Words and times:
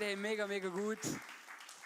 Hey, 0.00 0.14
mega, 0.14 0.46
mega 0.46 0.68
gut. 0.68 0.98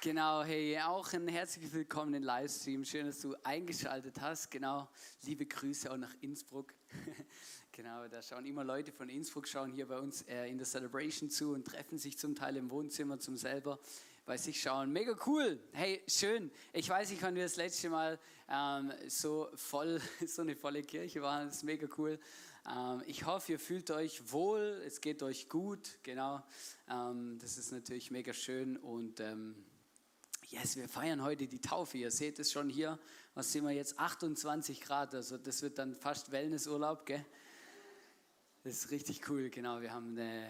Genau, 0.03 0.43
hey, 0.43 0.79
auch 0.81 1.11
ein 1.15 1.29
herzliches 1.29 1.73
Willkommen 1.73 2.13
im 2.13 2.23
Livestream. 2.23 2.85
Schön, 2.85 3.07
dass 3.07 3.23
du 3.23 3.35
eingeschaltet 3.43 4.21
hast. 4.21 4.51
Genau, 4.51 4.87
liebe 5.23 5.47
Grüße 5.47 5.91
auch 5.91 5.97
nach 5.97 6.15
Innsbruck. 6.21 6.75
genau, 7.73 8.07
da 8.09 8.21
schauen 8.21 8.45
immer 8.45 8.65
Leute 8.65 8.93
von 8.93 9.09
Innsbruck, 9.09 9.49
schauen 9.49 9.73
hier 9.73 9.89
bei 9.89 9.99
uns 9.99 10.23
äh, 10.29 10.47
in 10.51 10.59
der 10.59 10.67
Celebration 10.67 11.31
zu 11.31 11.55
und 11.55 11.67
treffen 11.67 11.97
sich 11.97 12.19
zum 12.19 12.35
Teil 12.35 12.59
im 12.59 12.71
Wohnzimmer 12.71 13.19
zum 13.19 13.39
selber 13.39 13.79
bei 14.27 14.37
sich 14.37 14.61
schauen. 14.61 14.93
Mega 14.93 15.17
cool. 15.27 15.59
Hey, 15.73 16.03
schön. 16.07 16.51
Ich 16.75 16.91
weiß 16.91 17.11
nicht, 17.11 17.23
wann 17.23 17.35
wir 17.35 17.45
das 17.45 17.57
letzte 17.57 17.89
Mal 17.89 18.19
ähm, 18.51 18.93
so 19.09 19.49
voll, 19.55 20.03
so 20.27 20.43
eine 20.43 20.55
volle 20.55 20.83
Kirche 20.83 21.23
waren. 21.23 21.47
Das 21.47 21.57
ist 21.57 21.63
mega 21.65 21.89
cool. 21.97 22.19
Ähm, 22.69 23.03
ich 23.07 23.27
hoffe, 23.27 23.53
ihr 23.53 23.59
fühlt 23.59 23.91
euch 23.91 24.33
wohl, 24.33 24.83
es 24.87 25.01
geht 25.01 25.23
euch 25.23 25.49
gut, 25.49 25.99
genau. 26.03 26.43
Ähm, 26.89 27.39
das 27.41 27.59
ist 27.59 27.73
natürlich 27.73 28.11
mega 28.11 28.33
schön 28.33 28.77
und 28.77 29.21
ähm, 29.21 29.55
yes, 30.49 30.77
wir 30.77 30.89
feiern 30.89 31.23
heute 31.23 31.49
die 31.49 31.61
Taufe. 31.61 31.99
Ihr 31.99 32.11
seht 32.11 32.39
es 32.39 32.53
schon 32.53 32.69
hier, 32.69 32.99
was 33.35 33.53
sind 33.53 33.65
wir 33.65 33.73
jetzt, 33.73 33.99
28 33.99 34.81
Grad, 34.81 35.15
also 35.15 35.39
das 35.39 35.63
wird 35.63 35.79
dann 35.79 35.95
fast 35.95 36.31
Wellnessurlaub, 36.31 37.07
gell? 37.07 37.25
Das 38.65 38.75
ist 38.75 38.91
richtig 38.93 39.29
cool, 39.29 39.51
genau. 39.51 39.81
Wir 39.81 39.93
haben 39.93 40.17
eine 40.17 40.49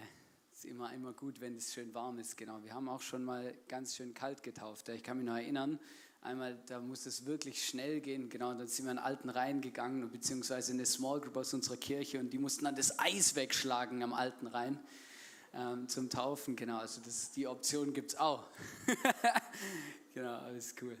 ist 0.63 0.65
immer, 0.65 0.93
immer 0.93 1.13
gut, 1.13 1.41
wenn 1.41 1.55
es 1.55 1.73
schön 1.73 1.93
warm 1.93 2.19
ist. 2.19 2.37
Genau, 2.37 2.63
wir 2.63 2.73
haben 2.73 2.87
auch 2.87 3.01
schon 3.01 3.23
mal 3.23 3.53
ganz 3.67 3.95
schön 3.95 4.13
kalt 4.13 4.43
getauft. 4.43 4.87
Ich 4.89 5.03
kann 5.03 5.17
mich 5.17 5.25
noch 5.25 5.35
erinnern, 5.35 5.79
Einmal, 6.23 6.57
da 6.67 6.79
musste 6.79 7.09
es 7.09 7.25
wirklich 7.25 7.65
schnell 7.65 7.99
gehen, 7.99 8.29
genau, 8.29 8.53
dann 8.53 8.65
sind 8.65 8.85
wir 8.85 8.93
in 8.93 8.97
alten 8.97 9.29
Rhein 9.29 9.59
gegangen, 9.59 10.09
beziehungsweise 10.09 10.71
in 10.71 10.77
eine 10.77 10.85
Small 10.85 11.19
Group 11.19 11.35
aus 11.35 11.53
unserer 11.53 11.75
Kirche 11.75 12.17
und 12.17 12.31
die 12.31 12.37
mussten 12.37 12.63
dann 12.63 12.77
das 12.77 12.97
Eis 12.97 13.35
wegschlagen 13.35 14.01
am 14.03 14.13
alten 14.13 14.47
Rhein 14.47 14.79
ähm, 15.53 15.89
zum 15.89 16.09
Taufen, 16.09 16.55
genau, 16.55 16.77
also 16.77 17.01
das, 17.03 17.31
die 17.31 17.45
Option 17.45 17.91
gibt 17.91 18.11
es 18.11 18.17
auch. 18.17 18.47
genau, 20.13 20.37
alles 20.37 20.75
cool. 20.81 20.97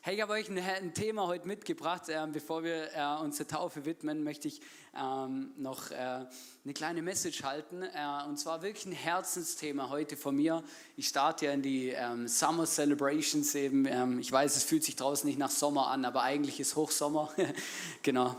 Hey, 0.00 0.16
ich 0.16 0.22
habe 0.22 0.32
euch 0.32 0.48
ein, 0.48 0.58
ein, 0.58 0.94
Thema 0.94 1.26
heute 1.26 1.46
mitgebracht. 1.46 2.04
Ähm, 2.08 2.32
bevor 2.32 2.64
wir 2.64 2.88
äh, 2.94 3.22
uns 3.22 3.36
der 3.36 3.46
Taufe 3.46 3.84
widmen, 3.84 4.24
möchte 4.24 4.48
ich 4.48 4.60
ähm, 4.96 5.52
noch 5.56 5.90
äh, 5.90 5.94
eine 5.94 6.74
kleine 6.74 7.02
Message 7.02 7.42
halten. 7.42 7.82
Äh, 7.82 8.26
und 8.26 8.38
zwar 8.38 8.62
wirklich 8.62 8.86
ein 8.86 8.92
Herzensthema 8.92 9.90
heute 9.90 10.16
von 10.16 10.34
mir. 10.34 10.64
Ich 10.96 11.08
starte 11.08 11.46
ja 11.46 11.52
in 11.52 11.62
die 11.62 11.90
ähm, 11.90 12.26
Summer 12.26 12.66
Celebrations 12.66 13.54
eben. 13.54 13.86
Ähm, 13.86 14.18
ich 14.18 14.32
weiß, 14.32 14.56
es 14.56 14.64
fühlt 14.64 14.84
sich 14.84 14.96
draußen 14.96 15.28
nicht 15.28 15.38
nach 15.38 15.50
Sommer 15.50 15.88
an, 15.88 16.04
aber 16.04 16.22
eigentlich 16.22 16.58
ist 16.58 16.74
Hochsommer. 16.76 17.30
genau. 18.02 18.36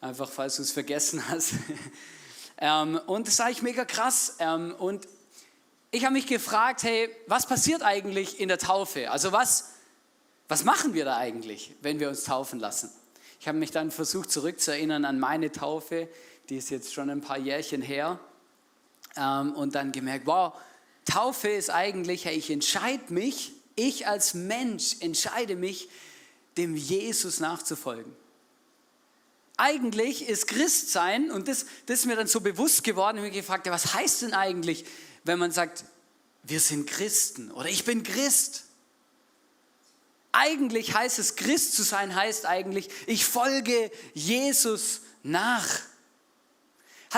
Einfach, 0.00 0.30
falls 0.30 0.56
du 0.56 0.62
es 0.62 0.72
vergessen 0.72 1.28
hast. 1.28 1.54
Ähm, 2.60 2.98
und 3.06 3.28
das 3.28 3.34
ist 3.34 3.40
eigentlich 3.40 3.62
mega 3.62 3.84
krass. 3.84 4.34
Ähm, 4.40 4.74
und 4.80 5.06
ich 5.90 6.04
habe 6.04 6.12
mich 6.12 6.26
gefragt, 6.26 6.82
hey, 6.82 7.08
was 7.26 7.46
passiert 7.46 7.82
eigentlich 7.82 8.40
in 8.40 8.48
der 8.48 8.58
Taufe? 8.58 9.10
Also 9.10 9.32
was 9.32 9.72
was 10.48 10.64
machen 10.64 10.94
wir 10.94 11.04
da 11.04 11.18
eigentlich, 11.18 11.74
wenn 11.82 12.00
wir 12.00 12.08
uns 12.08 12.24
taufen 12.24 12.58
lassen? 12.58 12.90
Ich 13.38 13.46
habe 13.46 13.58
mich 13.58 13.70
dann 13.70 13.90
versucht 13.90 14.32
zurückzuerinnern 14.32 15.04
an 15.04 15.20
meine 15.20 15.52
Taufe, 15.52 16.08
die 16.48 16.56
ist 16.56 16.70
jetzt 16.70 16.94
schon 16.94 17.10
ein 17.10 17.20
paar 17.20 17.38
Jährchen 17.38 17.82
her, 17.82 18.18
ähm, 19.16 19.52
und 19.52 19.74
dann 19.74 19.92
gemerkt, 19.92 20.26
wow, 20.26 20.54
Taufe 21.04 21.48
ist 21.48 21.70
eigentlich, 21.70 22.24
hey, 22.24 22.36
ich 22.36 22.50
entscheide 22.50 23.12
mich, 23.12 23.52
ich 23.76 24.08
als 24.08 24.34
Mensch 24.34 24.96
entscheide 25.00 25.54
mich, 25.54 25.88
dem 26.56 26.74
Jesus 26.74 27.40
nachzufolgen. 27.40 28.16
Eigentlich 29.58 30.28
ist 30.28 30.46
Christsein, 30.48 31.30
und 31.30 31.46
das, 31.46 31.66
das 31.86 32.00
ist 32.00 32.06
mir 32.06 32.16
dann 32.16 32.26
so 32.26 32.40
bewusst 32.40 32.84
geworden, 32.84 33.18
ich 33.18 33.22
habe 33.22 33.28
mich 33.28 33.36
gefragt, 33.36 33.66
ja, 33.66 33.72
was 33.72 33.94
heißt 33.94 34.22
denn 34.22 34.32
eigentlich, 34.32 34.86
wenn 35.24 35.38
man 35.38 35.52
sagt, 35.52 35.84
wir 36.42 36.60
sind 36.60 36.88
Christen 36.88 37.50
oder 37.50 37.68
ich 37.68 37.84
bin 37.84 38.02
Christ? 38.02 38.64
Eigentlich 40.32 40.94
heißt 40.94 41.18
es, 41.18 41.36
Christ 41.36 41.74
zu 41.74 41.82
sein, 41.82 42.14
heißt 42.14 42.46
eigentlich, 42.46 42.88
ich 43.06 43.24
folge 43.24 43.90
Jesus 44.14 45.00
nach. 45.22 45.66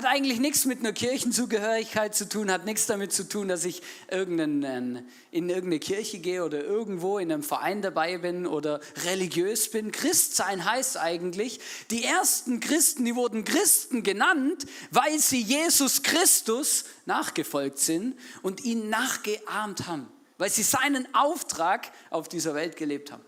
Hat 0.01 0.07
eigentlich 0.07 0.41
nichts 0.41 0.65
mit 0.65 0.79
einer 0.79 0.95
Kirchenzugehörigkeit 0.95 2.15
zu 2.15 2.27
tun, 2.27 2.51
hat 2.51 2.65
nichts 2.65 2.87
damit 2.87 3.13
zu 3.13 3.29
tun, 3.29 3.49
dass 3.49 3.67
ich 3.67 3.83
in 4.11 4.39
irgendeine 4.39 5.79
Kirche 5.79 6.21
gehe 6.21 6.43
oder 6.43 6.65
irgendwo 6.65 7.19
in 7.19 7.31
einem 7.31 7.43
Verein 7.43 7.83
dabei 7.83 8.17
bin 8.17 8.47
oder 8.47 8.81
religiös 9.05 9.71
bin. 9.71 9.93
Christ 9.93 10.37
sein 10.37 10.65
heißt 10.65 10.97
eigentlich, 10.97 11.61
die 11.91 12.03
ersten 12.03 12.61
Christen, 12.61 13.05
die 13.05 13.15
wurden 13.15 13.45
Christen 13.45 14.03
genannt, 14.03 14.65
weil 14.91 15.19
sie 15.19 15.43
Jesus 15.43 16.03
Christus 16.03 16.87
nachgefolgt 17.05 17.79
sind 17.79 18.19
und 18.41 18.65
ihn 18.65 18.89
nachgeahmt 18.89 19.87
haben 19.87 20.09
weil 20.39 20.49
sie 20.49 20.63
seinen 20.63 21.15
Auftrag 21.15 21.93
auf 22.09 22.27
dieser 22.27 22.55
Welt 22.55 22.79
gelebt 22.79 23.13
haben. 23.13 23.23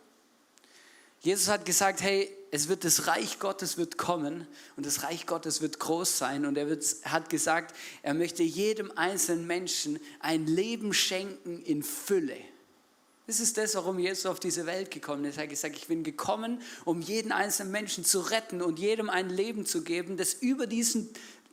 Jesus 1.21 1.49
hat 1.49 1.67
gesagt, 1.67 2.01
hey, 2.01 2.35
es 2.55 2.69
wird 2.69 2.85
das 2.85 3.07
Reich 3.07 3.39
Gottes 3.39 3.79
wird 3.79 3.97
kommen 3.97 4.47
und 4.77 4.85
das 4.85 5.03
Reich 5.03 5.27
Gottes 5.27 5.63
wird 5.63 5.79
groß 5.79 6.19
sein 6.19 6.45
und 6.45 6.59
er 6.59 6.69
wird, 6.69 6.85
hat 7.05 7.31
gesagt, 7.31 7.75
er 8.03 8.13
möchte 8.13 8.43
jedem 8.43 8.93
einzelnen 8.95 9.47
Menschen 9.47 9.99
ein 10.21 10.47
Leben 10.47 10.93
schenken 10.93 11.63
in 11.63 11.83
Fülle. 11.83 12.37
Das 13.27 13.41
ist 13.41 13.57
das, 13.57 13.75
warum 13.75 13.99
Jesus 13.99 14.27
auf 14.27 14.39
diese 14.39 14.67
Welt 14.67 14.91
gekommen 14.91 15.25
ist. 15.25 15.39
Er 15.39 15.45
hat 15.45 15.51
gesagt, 15.51 15.79
ich 15.79 15.87
bin 15.87 16.05
gekommen, 16.05 16.61
um 16.85 17.01
jeden 17.01 17.33
einzelnen 17.33 17.73
Menschen 17.73 18.05
zu 18.05 18.21
retten 18.21 18.61
und 18.61 18.79
jedem 18.79 19.09
ein 19.09 19.31
Leben 19.31 19.65
zu 19.65 19.83
geben, 19.83 20.19
das 20.19 20.35
über, 20.35 20.67
diesen, 20.67 21.09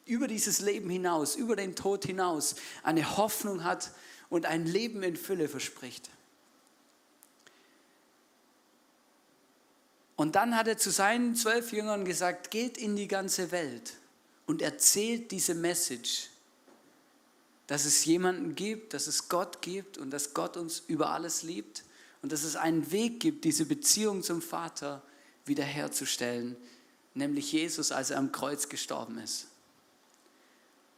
über 0.06 0.28
dieses 0.28 0.60
Leben 0.60 0.90
hinaus, 0.90 1.38
über 1.38 1.56
den 1.56 1.78
Tod 1.78 2.04
hinaus 2.04 2.56
eine 2.84 3.16
Hoffnung 3.16 3.64
hat 3.64 3.92
und 4.28 4.46
ein 4.46 4.66
Leben 4.66 5.02
in 5.04 5.16
Fülle 5.16 5.48
verspricht. 5.48 6.10
Und 10.19 10.35
dann 10.35 10.57
hat 10.57 10.68
er 10.68 10.78
zu 10.78 10.91
seinen 10.91 11.34
zwölf 11.34 11.72
Jüngern 11.72 12.03
gesagt, 12.03 12.52
geht 12.52 12.78
in 12.78 12.97
die 12.97 13.07
ganze 13.07 13.52
Welt 13.53 13.94
und 14.47 14.62
erzählt 14.62 15.31
diese 15.31 15.56
Message, 15.56 16.30
dass 17.68 17.85
es 17.85 18.03
jemanden 18.03 18.53
gibt, 18.53 18.94
dass 18.94 19.07
es 19.07 19.30
Gott 19.30 19.62
gibt 19.62 19.97
und 19.97 20.12
dass 20.12 20.34
Gott 20.34 20.57
uns 20.57 20.84
über 20.88 21.12
alles 21.12 21.44
liebt 21.44 21.85
und 22.22 22.34
dass 22.34 22.44
es 22.44 22.57
einen 22.57 22.91
Weg 22.91 23.22
gibt, 23.22 23.46
diese 23.46 23.66
Beziehung 23.66 24.22
zum 24.22 24.41
Vater 24.41 25.02
wiederherzustellen, 25.46 26.57
nämlich 27.13 27.53
Jesus, 27.53 27.94
als 27.94 28.09
er 28.09 28.18
am 28.18 28.34
Kreuz 28.34 28.68
gestorben 28.68 29.19
ist. 29.19 29.47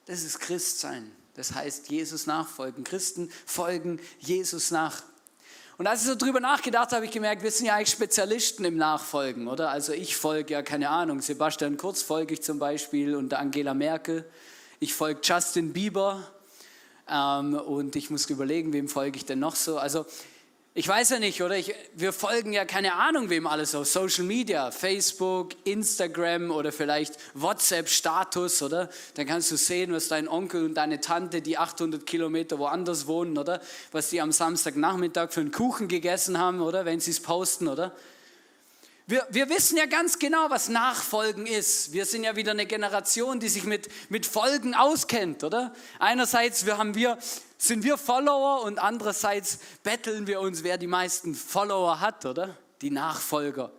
Das 0.08 0.24
ist 0.24 0.40
Christsein. 0.40 1.12
Das 1.36 1.54
heißt, 1.54 1.92
Jesus 1.92 2.26
nachfolgen. 2.26 2.84
Christen 2.84 3.30
folgen 3.46 4.00
Jesus 4.18 4.72
nach. 4.72 5.04
Und 5.82 5.88
als 5.88 6.04
ich 6.04 6.10
so 6.10 6.16
drüber 6.16 6.40
nachgedacht 6.40 6.90
habe, 6.90 6.98
habe 6.98 7.06
ich 7.06 7.12
gemerkt, 7.12 7.42
wir 7.42 7.50
sind 7.50 7.66
ja 7.66 7.74
eigentlich 7.74 7.90
Spezialisten 7.90 8.64
im 8.66 8.78
Nachfolgen, 8.78 9.48
oder? 9.48 9.72
Also 9.72 9.94
ich 9.94 10.16
folge 10.16 10.54
ja, 10.54 10.62
keine 10.62 10.90
Ahnung, 10.90 11.22
Sebastian 11.22 11.76
Kurz 11.76 12.04
folge 12.04 12.36
ich 12.36 12.44
zum 12.44 12.60
Beispiel 12.60 13.16
und 13.16 13.34
Angela 13.34 13.74
Merkel. 13.74 14.24
Ich 14.80 14.94
folge 14.94 15.22
Justin 15.24 15.74
Bieber 15.74 16.22
ähm, 17.10 17.56
und 17.56 17.96
ich 17.96 18.12
muss 18.12 18.30
überlegen, 18.30 18.74
wem 18.74 18.88
folge 18.88 19.18
ich 19.18 19.26
denn 19.26 19.40
noch 19.40 19.56
so. 19.56 19.80
Also 19.80 20.06
ich 20.74 20.88
weiß 20.88 21.10
ja 21.10 21.20
nicht, 21.20 21.42
oder? 21.44 21.58
Ich, 21.58 21.76
wir 21.96 22.14
folgen 22.14 22.54
ja 22.54 22.64
keine 22.64 22.94
Ahnung, 22.94 23.30
wem 23.30 23.46
alles 23.46 23.76
auf 23.76 23.88
Social 23.88 24.24
Media, 24.24 24.72
Facebook, 24.72 25.50
Instagram 25.66 26.50
oder 26.50 26.72
vielleicht 26.72 27.18
WhatsApp-Status, 27.34 28.64
oder? 28.64 28.90
Dann 29.16 29.28
kannst 29.28 29.52
du 29.52 29.58
sehen, 29.58 29.92
was 29.92 30.08
dein 30.08 30.30
Onkel 30.30 30.64
und 30.64 30.76
deine 30.76 31.02
Tante, 31.02 31.42
die 31.42 31.58
800 31.58 32.06
Kilometer 32.06 32.58
woanders 32.58 33.06
wohnen, 33.06 33.38
oder? 33.38 33.60
Was 33.92 34.12
die 34.12 34.22
am 34.22 34.32
Samstagnachmittag 34.32 35.34
für 35.34 35.42
einen 35.42 35.52
Kuchen 35.52 35.90
gegessen 35.90 36.38
haben, 36.38 36.62
oder? 36.62 36.86
Wenn 36.86 37.02
sie 37.02 37.12
es 37.12 37.20
posten, 37.20 37.68
oder? 37.68 37.94
Wir, 39.12 39.28
wir 39.30 39.50
wissen 39.50 39.78
ja 39.78 39.88
ganz 39.88 40.20
genau, 40.20 40.50
was 40.50 40.70
Nachfolgen 40.70 41.46
ist. 41.46 41.92
Wir 41.92 42.06
sind 42.06 42.24
ja 42.24 42.38
wieder 42.38 42.52
eine 42.52 42.66
Generation, 42.66 43.42
die 43.42 43.50
sich 43.50 43.66
mit, 43.66 43.90
mit 44.08 44.26
Folgen 44.26 44.74
auskennt, 44.74 45.44
oder? 45.44 45.76
Einerseits 46.00 46.66
wir 46.66 46.78
haben 46.78 46.96
wir, 46.96 47.18
sind 47.58 47.84
wir 47.84 47.98
Follower 47.98 48.64
und 48.64 48.80
andererseits 48.80 49.60
betteln 49.84 50.28
wir 50.28 50.40
uns, 50.40 50.64
wer 50.64 50.78
die 50.78 50.88
meisten 50.88 51.36
Follower 51.36 52.00
hat, 52.00 52.26
oder? 52.26 52.58
Die 52.82 52.90
Nachfolger. 52.90 53.74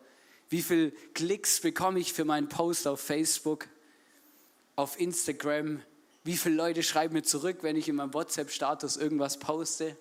Wie 0.51 0.61
viele 0.61 0.91
Klicks 1.15 1.63
bekomme 1.63 1.99
ich 1.99 2.13
für 2.13 2.27
meinen 2.27 2.51
Post 2.51 2.87
auf 2.87 3.01
Facebook, 3.01 3.69
auf 4.77 5.01
Instagram? 5.01 5.81
Wie 6.25 6.37
viele 6.37 6.57
Leute 6.57 6.83
schreiben 6.83 7.15
mir 7.15 7.23
zurück, 7.23 7.61
wenn 7.63 7.77
ich 7.77 7.89
in 7.89 7.97
meinem 7.97 8.13
WhatsApp-Status 8.13 8.99
irgendwas 8.99 9.39
poste? 9.39 9.97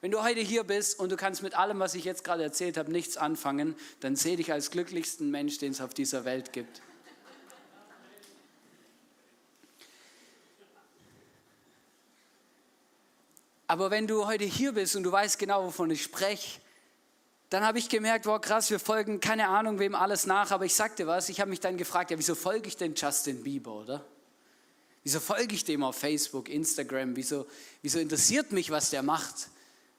Wenn 0.00 0.10
du 0.10 0.22
heute 0.22 0.40
hier 0.40 0.64
bist 0.64 0.98
und 0.98 1.12
du 1.12 1.16
kannst 1.16 1.42
mit 1.42 1.54
allem, 1.54 1.78
was 1.78 1.94
ich 1.94 2.04
jetzt 2.04 2.24
gerade 2.24 2.42
erzählt 2.42 2.78
habe, 2.78 2.90
nichts 2.90 3.18
anfangen, 3.18 3.74
dann 4.00 4.16
sehe 4.16 4.36
dich 4.38 4.50
als 4.50 4.70
glücklichsten 4.70 5.30
Mensch, 5.30 5.58
den 5.58 5.72
es 5.72 5.82
auf 5.82 5.92
dieser 5.92 6.24
Welt 6.24 6.54
gibt. 6.54 6.80
Aber 13.66 13.90
wenn 13.90 14.06
du 14.06 14.26
heute 14.26 14.44
hier 14.44 14.72
bist 14.72 14.96
und 14.96 15.02
du 15.02 15.12
weißt 15.12 15.38
genau, 15.38 15.66
wovon 15.66 15.90
ich 15.90 16.02
spreche, 16.02 16.60
dann 17.50 17.62
habe 17.62 17.78
ich 17.78 17.88
gemerkt, 17.88 18.26
wow, 18.26 18.40
krass, 18.40 18.70
wir 18.70 18.80
folgen 18.80 19.20
keine 19.20 19.48
Ahnung 19.48 19.78
wem 19.78 19.94
alles 19.94 20.24
nach, 20.24 20.50
aber 20.50 20.64
ich 20.64 20.74
sagte 20.74 21.06
was, 21.06 21.28
ich 21.28 21.40
habe 21.40 21.50
mich 21.50 21.60
dann 21.60 21.76
gefragt, 21.76 22.10
ja, 22.10 22.18
wieso 22.18 22.34
folge 22.34 22.68
ich 22.68 22.76
denn 22.76 22.94
Justin 22.94 23.42
Bieber, 23.42 23.74
oder? 23.74 24.04
Wieso 25.02 25.20
folge 25.20 25.54
ich 25.54 25.64
dem 25.64 25.84
auf 25.84 25.96
Facebook, 25.96 26.48
Instagram? 26.48 27.16
Wieso, 27.16 27.46
wieso 27.82 27.98
interessiert 27.98 28.50
mich, 28.50 28.70
was 28.70 28.90
der 28.90 29.02
macht? 29.02 29.50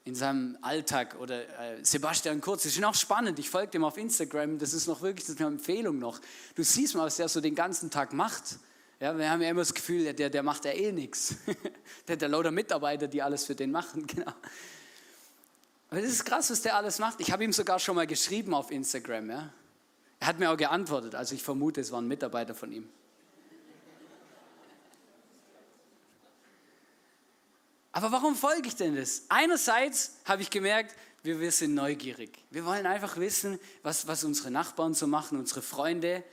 In 0.04 0.14
seinem 0.14 0.58
Alltag 0.62 1.16
oder 1.20 1.42
äh, 1.60 1.84
Sebastian 1.84 2.40
Kurz, 2.40 2.64
das 2.64 2.72
ist 2.72 2.80
noch 2.80 2.94
spannend, 2.94 3.38
ich 3.38 3.48
folge 3.48 3.70
dem 3.72 3.84
auf 3.84 3.96
Instagram, 3.96 4.58
das 4.58 4.74
ist 4.74 4.86
noch 4.86 5.00
wirklich 5.02 5.24
das 5.24 5.36
ist 5.36 5.40
eine 5.40 5.50
Empfehlung 5.50 5.98
noch. 5.98 6.20
Du 6.54 6.64
siehst 6.64 6.94
mal, 6.94 7.06
was 7.06 7.16
der 7.16 7.28
so 7.28 7.40
den 7.40 7.54
ganzen 7.54 7.90
Tag 7.90 8.12
macht. 8.12 8.58
Ja, 8.98 9.16
wir 9.16 9.30
haben 9.30 9.42
ja 9.42 9.50
immer 9.50 9.60
das 9.60 9.74
Gefühl, 9.74 10.12
der, 10.12 10.30
der 10.30 10.42
macht 10.42 10.64
ja 10.64 10.72
eh 10.72 10.92
nichts. 10.92 11.36
Der 12.06 12.14
hat 12.14 12.22
ja 12.22 12.28
lauter 12.28 12.50
Mitarbeiter, 12.50 13.08
die 13.08 13.20
alles 13.20 13.44
für 13.44 13.54
den 13.54 13.70
machen, 13.70 14.06
genau. 14.08 14.32
Aber 15.90 16.00
das 16.00 16.10
ist 16.10 16.24
krass, 16.24 16.50
was 16.50 16.62
der 16.62 16.76
alles 16.76 16.98
macht. 16.98 17.20
Ich 17.20 17.30
habe 17.32 17.44
ihm 17.44 17.52
sogar 17.52 17.78
schon 17.78 17.96
mal 17.96 18.06
geschrieben 18.06 18.54
auf 18.54 18.70
Instagram. 18.70 19.30
Ja. 19.30 19.52
Er 20.20 20.26
hat 20.26 20.38
mir 20.38 20.50
auch 20.50 20.56
geantwortet, 20.56 21.14
also 21.14 21.34
ich 21.34 21.42
vermute, 21.42 21.80
es 21.80 21.92
waren 21.92 22.06
Mitarbeiter 22.08 22.54
von 22.54 22.72
ihm. 22.72 22.88
Aber 27.92 28.10
warum 28.10 28.34
folge 28.34 28.68
ich 28.68 28.76
denn 28.76 28.96
das? 28.96 29.24
Einerseits 29.28 30.16
habe 30.24 30.40
ich 30.40 30.50
gemerkt, 30.50 30.96
wir, 31.22 31.38
wir 31.38 31.52
sind 31.52 31.74
neugierig. 31.74 32.30
Wir 32.50 32.64
wollen 32.64 32.86
einfach 32.86 33.16
wissen, 33.18 33.60
was, 33.82 34.08
was 34.08 34.24
unsere 34.24 34.50
Nachbarn 34.50 34.94
so 34.94 35.06
machen, 35.06 35.38
unsere 35.38 35.62
Freunde. 35.62 36.24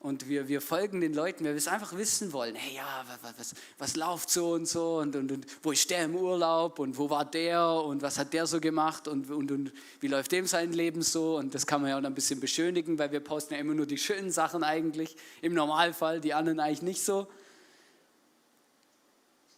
Und 0.00 0.28
wir, 0.28 0.46
wir 0.46 0.60
folgen 0.60 1.00
den 1.00 1.12
Leuten, 1.12 1.44
weil 1.44 1.54
wir 1.54 1.58
es 1.58 1.66
einfach 1.66 1.96
wissen 1.96 2.32
wollen. 2.32 2.54
Hey, 2.54 2.76
ja, 2.76 3.04
was, 3.20 3.34
was, 3.36 3.54
was 3.78 3.96
läuft 3.96 4.30
so 4.30 4.52
und 4.52 4.68
so 4.68 4.98
und, 4.98 5.16
und, 5.16 5.32
und 5.32 5.46
wo 5.62 5.72
ist 5.72 5.90
der 5.90 6.04
im 6.04 6.14
Urlaub 6.14 6.78
und 6.78 6.96
wo 6.98 7.10
war 7.10 7.24
der 7.24 7.68
und 7.68 8.00
was 8.00 8.16
hat 8.16 8.32
der 8.32 8.46
so 8.46 8.60
gemacht 8.60 9.08
und, 9.08 9.28
und, 9.28 9.50
und 9.50 9.72
wie 9.98 10.06
läuft 10.06 10.30
dem 10.30 10.46
sein 10.46 10.72
Leben 10.72 11.02
so. 11.02 11.36
Und 11.36 11.52
das 11.52 11.66
kann 11.66 11.80
man 11.80 11.90
ja 11.90 11.98
auch 11.98 12.04
ein 12.04 12.14
bisschen 12.14 12.38
beschönigen, 12.38 12.96
weil 12.98 13.10
wir 13.10 13.20
posten 13.20 13.54
ja 13.54 13.60
immer 13.60 13.74
nur 13.74 13.86
die 13.86 13.98
schönen 13.98 14.30
Sachen 14.30 14.62
eigentlich, 14.62 15.16
im 15.40 15.54
Normalfall, 15.54 16.20
die 16.20 16.32
anderen 16.32 16.60
eigentlich 16.60 16.82
nicht 16.82 17.02
so. 17.02 17.26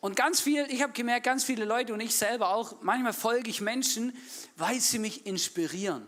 Und 0.01 0.17
ganz 0.17 0.41
viel, 0.41 0.67
ich 0.71 0.83
habe 0.83 0.93
gemerkt, 0.93 1.27
ganz 1.27 1.45
viele 1.45 1.65
Leute 1.65 1.93
und 1.93 2.01
ich 2.01 2.15
selber 2.15 2.55
auch, 2.55 2.81
manchmal 2.81 3.13
folge 3.13 3.51
ich 3.51 3.61
Menschen, 3.61 4.17
weil 4.57 4.81
sie 4.81 4.99
mich 4.99 5.27
inspirieren. 5.27 6.07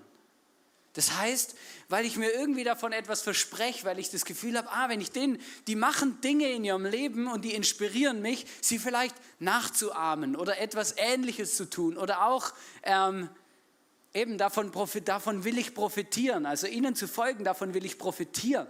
Das 0.94 1.16
heißt, 1.16 1.54
weil 1.88 2.04
ich 2.04 2.16
mir 2.16 2.32
irgendwie 2.32 2.64
davon 2.64 2.92
etwas 2.92 3.22
verspreche, 3.22 3.84
weil 3.84 3.98
ich 3.98 4.10
das 4.10 4.26
Gefühl 4.26 4.58
habe, 4.58 4.70
ah, 4.70 4.88
wenn 4.88 5.00
ich 5.00 5.10
denen, 5.10 5.40
die 5.66 5.76
machen 5.76 6.20
Dinge 6.20 6.50
in 6.50 6.64
ihrem 6.64 6.84
Leben 6.84 7.28
und 7.28 7.44
die 7.44 7.54
inspirieren 7.54 8.20
mich, 8.20 8.46
sie 8.60 8.78
vielleicht 8.78 9.14
nachzuahmen 9.38 10.36
oder 10.36 10.58
etwas 10.58 10.94
Ähnliches 10.98 11.56
zu 11.56 11.68
tun 11.68 11.96
oder 11.96 12.26
auch 12.26 12.52
ähm, 12.82 13.30
eben 14.12 14.36
davon, 14.36 14.70
davon 15.04 15.44
will 15.44 15.56
ich 15.56 15.74
profitieren, 15.74 16.44
also 16.44 16.66
ihnen 16.66 16.94
zu 16.94 17.08
folgen, 17.08 17.44
davon 17.44 17.72
will 17.72 17.86
ich 17.86 17.98
profitieren. 17.98 18.66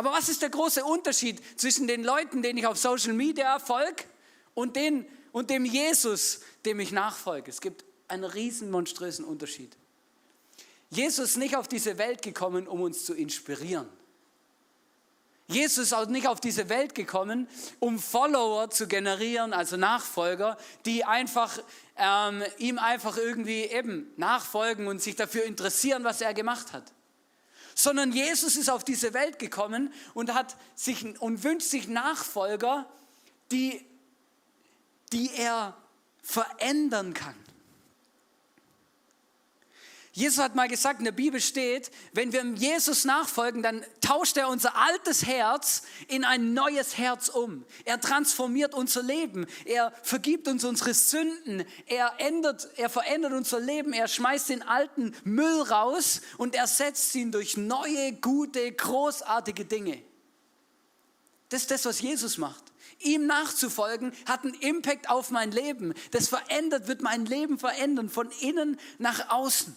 Aber 0.00 0.12
was 0.12 0.30
ist 0.30 0.40
der 0.40 0.48
große 0.48 0.82
Unterschied 0.82 1.42
zwischen 1.60 1.86
den 1.86 2.02
Leuten, 2.02 2.40
denen 2.40 2.58
ich 2.58 2.66
auf 2.66 2.78
Social 2.78 3.12
Media 3.12 3.58
folge 3.58 4.04
und, 4.54 4.78
und 5.30 5.50
dem 5.50 5.66
Jesus, 5.66 6.40
dem 6.64 6.80
ich 6.80 6.90
nachfolge? 6.90 7.50
Es 7.50 7.60
gibt 7.60 7.84
einen 8.08 8.24
riesen 8.24 8.70
monströsen 8.70 9.26
Unterschied. 9.26 9.76
Jesus 10.88 11.32
ist 11.32 11.36
nicht 11.36 11.54
auf 11.54 11.68
diese 11.68 11.98
Welt 11.98 12.22
gekommen, 12.22 12.66
um 12.66 12.80
uns 12.80 13.04
zu 13.04 13.12
inspirieren. 13.12 13.90
Jesus 15.48 15.88
ist 15.88 15.92
auch 15.92 16.06
nicht 16.06 16.28
auf 16.28 16.40
diese 16.40 16.70
Welt 16.70 16.94
gekommen, 16.94 17.46
um 17.78 17.98
Follower 17.98 18.70
zu 18.70 18.88
generieren, 18.88 19.52
also 19.52 19.76
Nachfolger, 19.76 20.56
die 20.86 21.04
einfach 21.04 21.58
ähm, 21.98 22.42
ihm 22.56 22.78
einfach 22.78 23.18
irgendwie 23.18 23.64
eben 23.64 24.10
nachfolgen 24.16 24.86
und 24.86 25.02
sich 25.02 25.16
dafür 25.16 25.44
interessieren, 25.44 26.04
was 26.04 26.22
er 26.22 26.32
gemacht 26.32 26.72
hat. 26.72 26.90
Sondern 27.74 28.12
Jesus 28.12 28.56
ist 28.56 28.70
auf 28.70 28.84
diese 28.84 29.14
Welt 29.14 29.38
gekommen 29.38 29.92
und 30.14 30.34
hat 30.34 30.56
sich 30.74 31.20
und 31.20 31.44
wünscht 31.44 31.68
sich 31.68 31.88
Nachfolger, 31.88 32.90
die, 33.50 33.84
die 35.12 35.30
er 35.34 35.76
verändern 36.22 37.14
kann. 37.14 37.34
Jesus 40.20 40.38
hat 40.38 40.54
mal 40.54 40.68
gesagt, 40.68 40.98
in 40.98 41.06
der 41.06 41.12
Bibel 41.12 41.40
steht, 41.40 41.90
wenn 42.12 42.30
wir 42.34 42.44
Jesus 42.44 43.06
nachfolgen, 43.06 43.62
dann 43.62 43.82
tauscht 44.02 44.36
er 44.36 44.48
unser 44.48 44.76
altes 44.76 45.24
Herz 45.24 45.82
in 46.08 46.24
ein 46.24 46.52
neues 46.52 46.98
Herz 46.98 47.30
um. 47.30 47.64
Er 47.86 48.02
transformiert 48.02 48.74
unser 48.74 49.02
Leben. 49.02 49.46
Er 49.64 49.94
vergibt 50.02 50.46
uns 50.46 50.62
unsere 50.64 50.92
Sünden. 50.92 51.64
Er 51.86 52.12
ändert, 52.18 52.68
er 52.76 52.90
verändert 52.90 53.32
unser 53.32 53.60
Leben. 53.60 53.94
Er 53.94 54.08
schmeißt 54.08 54.50
den 54.50 54.62
alten 54.62 55.16
Müll 55.24 55.62
raus 55.62 56.20
und 56.36 56.54
ersetzt 56.54 57.14
ihn 57.14 57.32
durch 57.32 57.56
neue, 57.56 58.12
gute, 58.12 58.70
großartige 58.70 59.64
Dinge. 59.64 60.02
Das 61.48 61.62
ist 61.62 61.70
das, 61.70 61.86
was 61.86 62.02
Jesus 62.02 62.36
macht. 62.36 62.64
Ihm 62.98 63.24
nachzufolgen 63.24 64.12
hat 64.26 64.44
einen 64.44 64.52
Impact 64.52 65.08
auf 65.08 65.30
mein 65.30 65.50
Leben. 65.50 65.94
Das 66.10 66.28
verändert, 66.28 66.88
wird 66.88 67.00
mein 67.00 67.24
Leben 67.24 67.58
verändern, 67.58 68.10
von 68.10 68.30
innen 68.42 68.78
nach 68.98 69.30
außen. 69.30 69.74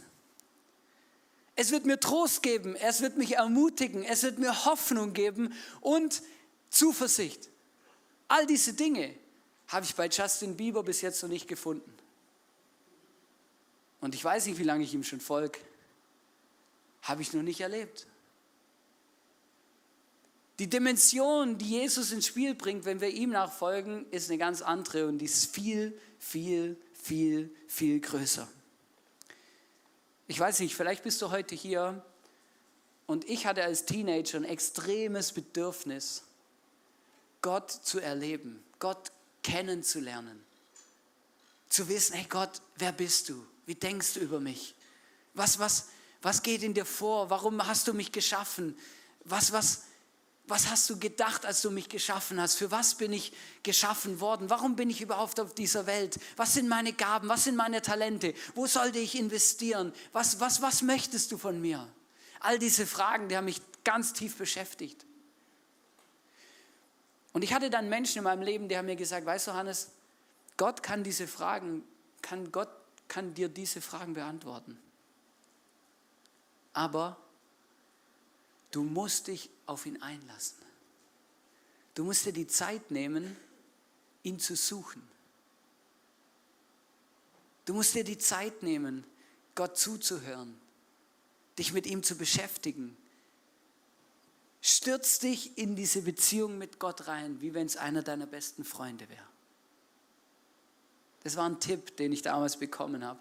Es 1.56 1.72
wird 1.72 1.86
mir 1.86 2.00
Trost 2.00 2.42
geben, 2.42 2.76
es 2.76 3.02
wird 3.02 3.18
mich 3.18 3.36
ermutigen, 3.36 4.04
es 4.04 4.24
wird 4.24 4.40
mir 4.40 4.66
Hoffnung 4.66 5.14
geben 5.14 5.54
und 5.82 6.24
Zuversicht. 6.70 7.50
All 8.28 8.48
diese 8.48 8.74
Dinge 8.74 9.14
habe 9.68 9.86
ich 9.86 9.94
bei 9.94 10.08
Justin 10.08 10.58
Bieber 10.58 10.84
bis 10.84 11.02
jetzt 11.02 11.22
noch 11.22 11.30
nicht 11.30 11.48
gefunden. 11.48 11.94
Und 14.02 14.16
ich 14.16 14.24
weiß 14.24 14.48
nicht, 14.48 14.58
wie 14.58 14.64
lange 14.64 14.84
ich 14.84 14.94
ihm 14.94 15.04
schon 15.04 15.22
folge. 15.22 15.60
Habe 17.04 17.22
ich 17.22 17.34
noch 17.34 17.44
nicht 17.44 17.62
erlebt. 17.62 18.08
Die 20.60 20.70
Dimension, 20.70 21.58
die 21.58 21.70
Jesus 21.70 22.12
ins 22.12 22.28
Spiel 22.28 22.54
bringt, 22.54 22.86
wenn 22.86 23.02
wir 23.02 23.10
ihm 23.10 23.32
nachfolgen, 23.32 24.06
ist 24.12 24.30
eine 24.30 24.38
ganz 24.38 24.62
andere 24.62 25.08
und 25.08 25.20
die 25.20 25.26
ist 25.26 25.54
viel, 25.54 26.00
viel, 26.20 26.78
viel, 26.94 27.54
viel 27.68 28.00
größer. 28.00 28.48
Ich 30.34 30.40
weiß 30.40 30.62
nicht, 30.62 30.76
vielleicht 30.76 31.04
bist 31.04 31.22
du 31.22 31.30
heute 31.30 31.54
hier 31.54 32.04
und 33.06 33.30
ich 33.30 33.46
hatte 33.46 33.64
als 33.64 33.86
Teenager 33.86 34.40
ein 34.40 34.46
extremes 34.46 35.32
Bedürfnis, 35.32 36.24
Gott 37.44 37.70
zu 37.70 38.00
erleben, 38.00 38.64
Gott 38.80 39.12
kennenzulernen. 39.44 40.44
Zu 41.70 41.88
wissen, 41.88 42.16
hey 42.16 42.26
Gott, 42.28 42.64
wer 42.78 42.92
bist 42.92 43.30
du? 43.30 43.46
Wie 43.68 43.76
denkst 43.76 44.16
du 44.16 44.22
über 44.22 44.40
mich? 44.40 44.74
Was, 45.36 45.60
was, 45.60 45.90
was 46.24 46.42
geht 46.42 46.64
in 46.64 46.74
dir 46.74 46.86
vor? 46.86 47.30
Warum 47.30 47.68
hast 47.68 47.88
du 47.88 47.94
mich 47.94 48.12
geschaffen? 48.12 48.76
Was, 49.26 49.52
was, 49.52 49.84
was 50.46 50.70
hast 50.70 50.90
du 50.90 51.00
gedacht, 51.00 51.46
als 51.46 51.62
du 51.62 51.72
mich 51.72 51.88
geschaffen 51.88 52.40
hast? 52.40 52.56
Für 52.56 52.70
was 52.70 52.96
bin 52.96 53.14
ich 53.14 53.32
geschaffen 53.64 54.20
worden? 54.20 54.50
Warum 54.50 54.76
bin 54.76 54.90
ich 54.90 55.02
überhaupt 55.02 55.40
auf 55.40 55.56
dieser 55.56 55.86
Welt? 55.86 56.20
Was 56.36 56.54
sind 56.54 56.68
meine 56.68 56.92
Gaben? 56.92 57.30
Was 57.30 57.46
sind 57.46 57.56
meine 57.56 57.82
Talente? 57.82 58.34
Wo 58.54 58.68
sollte 58.68 59.00
ich 59.00 59.18
investieren? 59.18 59.94
Was, 60.12 60.40
was, 60.42 60.62
was 60.62 60.82
möchtest 60.82 61.32
du 61.32 61.38
von 61.38 61.62
mir? 61.62 61.88
All 62.42 62.60
diese 62.60 62.86
Fragen, 62.86 63.30
die 63.30 63.38
haben 63.38 63.46
mich 63.46 63.62
ganz 63.86 64.12
tief 64.12 64.38
beschäftigt. 64.38 65.06
Und 67.32 67.42
ich 67.44 67.54
hatte 67.54 67.70
dann 67.70 67.88
Menschen 67.88 68.20
in 68.20 68.24
meinem 68.26 68.44
Leben, 68.44 68.68
die 68.68 68.78
haben 68.78 68.86
mir 68.86 68.98
gesagt, 68.98 69.26
weißt 69.26 69.48
du, 69.48 69.54
Hannes, 69.54 69.92
Gott 70.58 70.84
kann 70.84 71.04
diese 71.04 71.28
Fragen, 71.28 71.84
kann 72.22 72.52
Gott 72.52 72.70
kann 73.08 73.34
dir 73.34 73.50
diese 73.50 73.82
Fragen 73.82 74.14
beantworten. 74.14 74.78
Aber 76.74 77.18
du 78.74 78.84
musst 78.84 79.28
dich 79.28 79.50
auf 79.66 79.86
ihn 79.86 80.02
einlassen. 80.02 80.58
Du 81.94 82.04
musst 82.04 82.26
dir 82.26 82.34
die 82.34 82.48
Zeit 82.48 82.92
nehmen, 82.92 83.38
ihn 84.24 84.40
zu 84.40 84.56
suchen. 84.56 85.08
Du 87.66 87.74
musst 87.74 87.94
dir 87.94 88.04
die 88.04 88.18
Zeit 88.18 88.64
nehmen, 88.64 89.06
Gott 89.56 89.78
zuzuhören, 89.78 90.60
dich 91.58 91.72
mit 91.72 91.86
ihm 91.86 92.04
zu 92.04 92.18
beschäftigen. 92.18 92.98
Stürz 94.62 95.20
dich 95.20 95.58
in 95.58 95.76
diese 95.76 96.02
Beziehung 96.02 96.58
mit 96.58 96.80
Gott 96.80 97.08
rein, 97.08 97.40
wie 97.42 97.54
wenn 97.54 97.68
es 97.68 97.78
einer 97.78 98.02
deiner 98.02 98.26
besten 98.26 98.64
Freunde 98.64 99.08
wäre. 99.08 99.28
Das 101.24 101.36
war 101.38 101.48
ein 101.48 101.60
Tipp, 101.60 101.96
den 101.98 102.12
ich 102.12 102.22
damals 102.22 102.58
bekommen 102.58 103.06
habe, 103.06 103.20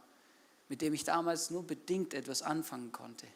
mit 0.68 0.80
dem 0.80 0.94
ich 0.94 1.04
damals 1.04 1.50
nur 1.50 1.64
bedingt 1.64 2.14
etwas 2.14 2.42
anfangen 2.42 2.90
konnte. 2.90 3.26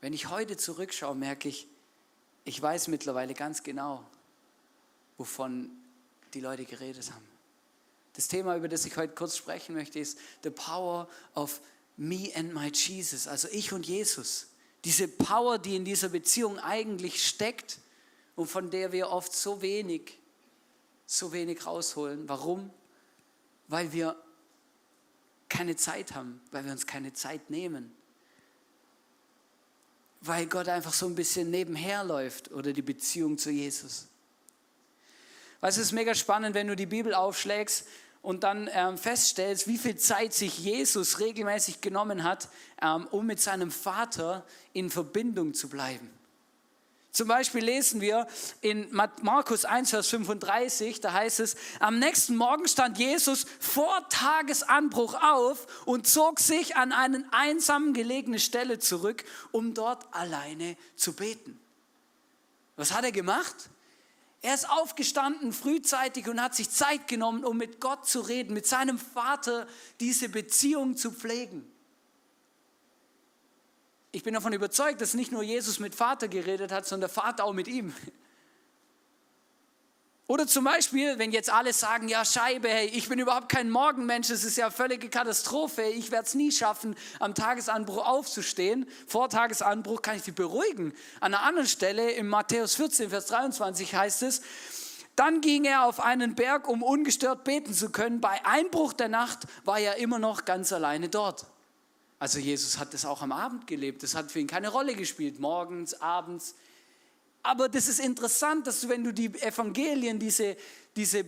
Wenn 0.00 0.12
ich 0.12 0.28
heute 0.28 0.56
zurückschaue, 0.56 1.14
merke 1.14 1.48
ich, 1.48 1.66
ich 2.44 2.60
weiß 2.60 2.88
mittlerweile 2.88 3.34
ganz 3.34 3.62
genau, 3.62 4.04
wovon 5.16 5.70
die 6.34 6.40
Leute 6.40 6.64
geredet 6.64 7.10
haben. 7.12 7.26
Das 8.12 8.28
Thema, 8.28 8.56
über 8.56 8.68
das 8.68 8.84
ich 8.84 8.96
heute 8.96 9.14
kurz 9.14 9.36
sprechen 9.36 9.74
möchte, 9.74 9.98
ist 9.98 10.18
The 10.42 10.50
Power 10.50 11.08
of 11.34 11.60
Me 11.96 12.30
and 12.34 12.54
My 12.54 12.70
Jesus, 12.70 13.26
also 13.26 13.48
ich 13.50 13.72
und 13.72 13.86
Jesus. 13.86 14.48
Diese 14.84 15.08
Power, 15.08 15.58
die 15.58 15.76
in 15.76 15.84
dieser 15.84 16.10
Beziehung 16.10 16.58
eigentlich 16.58 17.26
steckt 17.26 17.78
und 18.36 18.46
von 18.46 18.70
der 18.70 18.92
wir 18.92 19.10
oft 19.10 19.34
so 19.34 19.62
wenig, 19.62 20.18
so 21.06 21.32
wenig 21.32 21.66
rausholen. 21.66 22.28
Warum? 22.28 22.70
Weil 23.68 23.92
wir 23.92 24.16
keine 25.48 25.76
Zeit 25.76 26.14
haben, 26.14 26.40
weil 26.50 26.64
wir 26.64 26.72
uns 26.72 26.86
keine 26.86 27.12
Zeit 27.12 27.50
nehmen 27.50 27.92
weil 30.20 30.46
Gott 30.46 30.68
einfach 30.68 30.92
so 30.92 31.06
ein 31.06 31.14
bisschen 31.14 31.50
nebenher 31.50 32.04
läuft 32.04 32.50
oder 32.50 32.72
die 32.72 32.82
Beziehung 32.82 33.38
zu 33.38 33.50
Jesus. 33.50 34.06
Weißt 35.60 35.78
es 35.78 35.86
ist 35.86 35.92
mega 35.92 36.14
spannend, 36.14 36.54
wenn 36.54 36.66
du 36.66 36.76
die 36.76 36.86
Bibel 36.86 37.14
aufschlägst 37.14 37.86
und 38.22 38.42
dann 38.42 38.68
ähm, 38.72 38.98
feststellst, 38.98 39.68
wie 39.68 39.78
viel 39.78 39.96
Zeit 39.96 40.34
sich 40.34 40.58
Jesus 40.58 41.20
regelmäßig 41.20 41.80
genommen 41.80 42.24
hat, 42.24 42.48
ähm, 42.82 43.06
um 43.10 43.26
mit 43.26 43.40
seinem 43.40 43.70
Vater 43.70 44.44
in 44.72 44.90
Verbindung 44.90 45.54
zu 45.54 45.68
bleiben. 45.68 46.10
Zum 47.16 47.28
Beispiel 47.28 47.64
lesen 47.64 48.02
wir 48.02 48.26
in 48.60 48.94
Markus 49.22 49.64
1, 49.64 49.88
Vers 49.88 50.08
35, 50.08 51.00
da 51.00 51.14
heißt 51.14 51.40
es, 51.40 51.56
am 51.80 51.98
nächsten 51.98 52.36
Morgen 52.36 52.68
stand 52.68 52.98
Jesus 52.98 53.46
vor 53.58 54.06
Tagesanbruch 54.10 55.14
auf 55.22 55.86
und 55.86 56.06
zog 56.06 56.40
sich 56.40 56.76
an 56.76 56.92
eine 56.92 57.24
einsam 57.30 57.94
gelegene 57.94 58.38
Stelle 58.38 58.80
zurück, 58.80 59.24
um 59.50 59.72
dort 59.72 60.14
alleine 60.14 60.76
zu 60.94 61.14
beten. 61.14 61.58
Was 62.76 62.92
hat 62.92 63.04
er 63.04 63.12
gemacht? 63.12 63.70
Er 64.42 64.52
ist 64.52 64.68
aufgestanden 64.68 65.54
frühzeitig 65.54 66.28
und 66.28 66.38
hat 66.38 66.54
sich 66.54 66.68
Zeit 66.68 67.08
genommen, 67.08 67.46
um 67.46 67.56
mit 67.56 67.80
Gott 67.80 68.06
zu 68.06 68.20
reden, 68.20 68.52
mit 68.52 68.66
seinem 68.66 68.98
Vater 68.98 69.66
diese 70.00 70.28
Beziehung 70.28 70.98
zu 70.98 71.10
pflegen. 71.10 71.64
Ich 74.16 74.22
bin 74.22 74.32
davon 74.32 74.54
überzeugt, 74.54 75.02
dass 75.02 75.12
nicht 75.12 75.30
nur 75.30 75.42
Jesus 75.42 75.78
mit 75.78 75.94
Vater 75.94 76.26
geredet 76.26 76.72
hat, 76.72 76.86
sondern 76.86 77.10
der 77.10 77.22
Vater 77.22 77.44
auch 77.44 77.52
mit 77.52 77.68
ihm. 77.68 77.92
Oder 80.26 80.46
zum 80.46 80.64
Beispiel, 80.64 81.18
wenn 81.18 81.32
jetzt 81.32 81.52
alle 81.52 81.74
sagen, 81.74 82.08
ja 82.08 82.24
Scheibe, 82.24 82.66
hey, 82.66 82.86
ich 82.86 83.10
bin 83.10 83.18
überhaupt 83.18 83.50
kein 83.50 83.68
Morgenmensch, 83.68 84.30
es 84.30 84.42
ist 84.42 84.56
ja 84.56 84.70
völlige 84.70 85.10
Katastrophe, 85.10 85.82
ich 85.82 86.10
werde 86.12 86.28
es 86.28 86.34
nie 86.34 86.50
schaffen, 86.50 86.96
am 87.20 87.34
Tagesanbruch 87.34 88.06
aufzustehen. 88.06 88.88
Vor 89.06 89.28
Tagesanbruch 89.28 90.00
kann 90.00 90.16
ich 90.16 90.22
dich 90.22 90.34
beruhigen. 90.34 90.94
An 91.20 91.34
einer 91.34 91.42
anderen 91.42 91.68
Stelle, 91.68 92.10
in 92.12 92.26
Matthäus 92.26 92.74
14, 92.76 93.10
Vers 93.10 93.26
23 93.26 93.94
heißt 93.94 94.22
es, 94.22 94.40
dann 95.14 95.42
ging 95.42 95.66
er 95.66 95.84
auf 95.84 96.00
einen 96.00 96.34
Berg, 96.34 96.68
um 96.68 96.82
ungestört 96.82 97.44
beten 97.44 97.74
zu 97.74 97.90
können. 97.90 98.22
Bei 98.22 98.46
Einbruch 98.46 98.94
der 98.94 99.10
Nacht 99.10 99.40
war 99.66 99.78
er 99.78 99.96
immer 99.96 100.18
noch 100.18 100.46
ganz 100.46 100.72
alleine 100.72 101.10
dort. 101.10 101.44
Also 102.18 102.38
Jesus 102.38 102.78
hat 102.78 102.94
das 102.94 103.04
auch 103.04 103.22
am 103.22 103.32
Abend 103.32 103.66
gelebt. 103.66 104.02
Das 104.02 104.14
hat 104.14 104.32
für 104.32 104.40
ihn 104.40 104.46
keine 104.46 104.68
Rolle 104.68 104.94
gespielt, 104.94 105.38
morgens, 105.38 106.00
abends. 106.00 106.54
Aber 107.42 107.68
das 107.68 107.88
ist 107.88 108.00
interessant, 108.00 108.66
dass 108.66 108.80
du, 108.80 108.88
wenn 108.88 109.04
du 109.04 109.12
die 109.12 109.26
Evangelien, 109.40 110.18
diese, 110.18 110.56
diese 110.96 111.24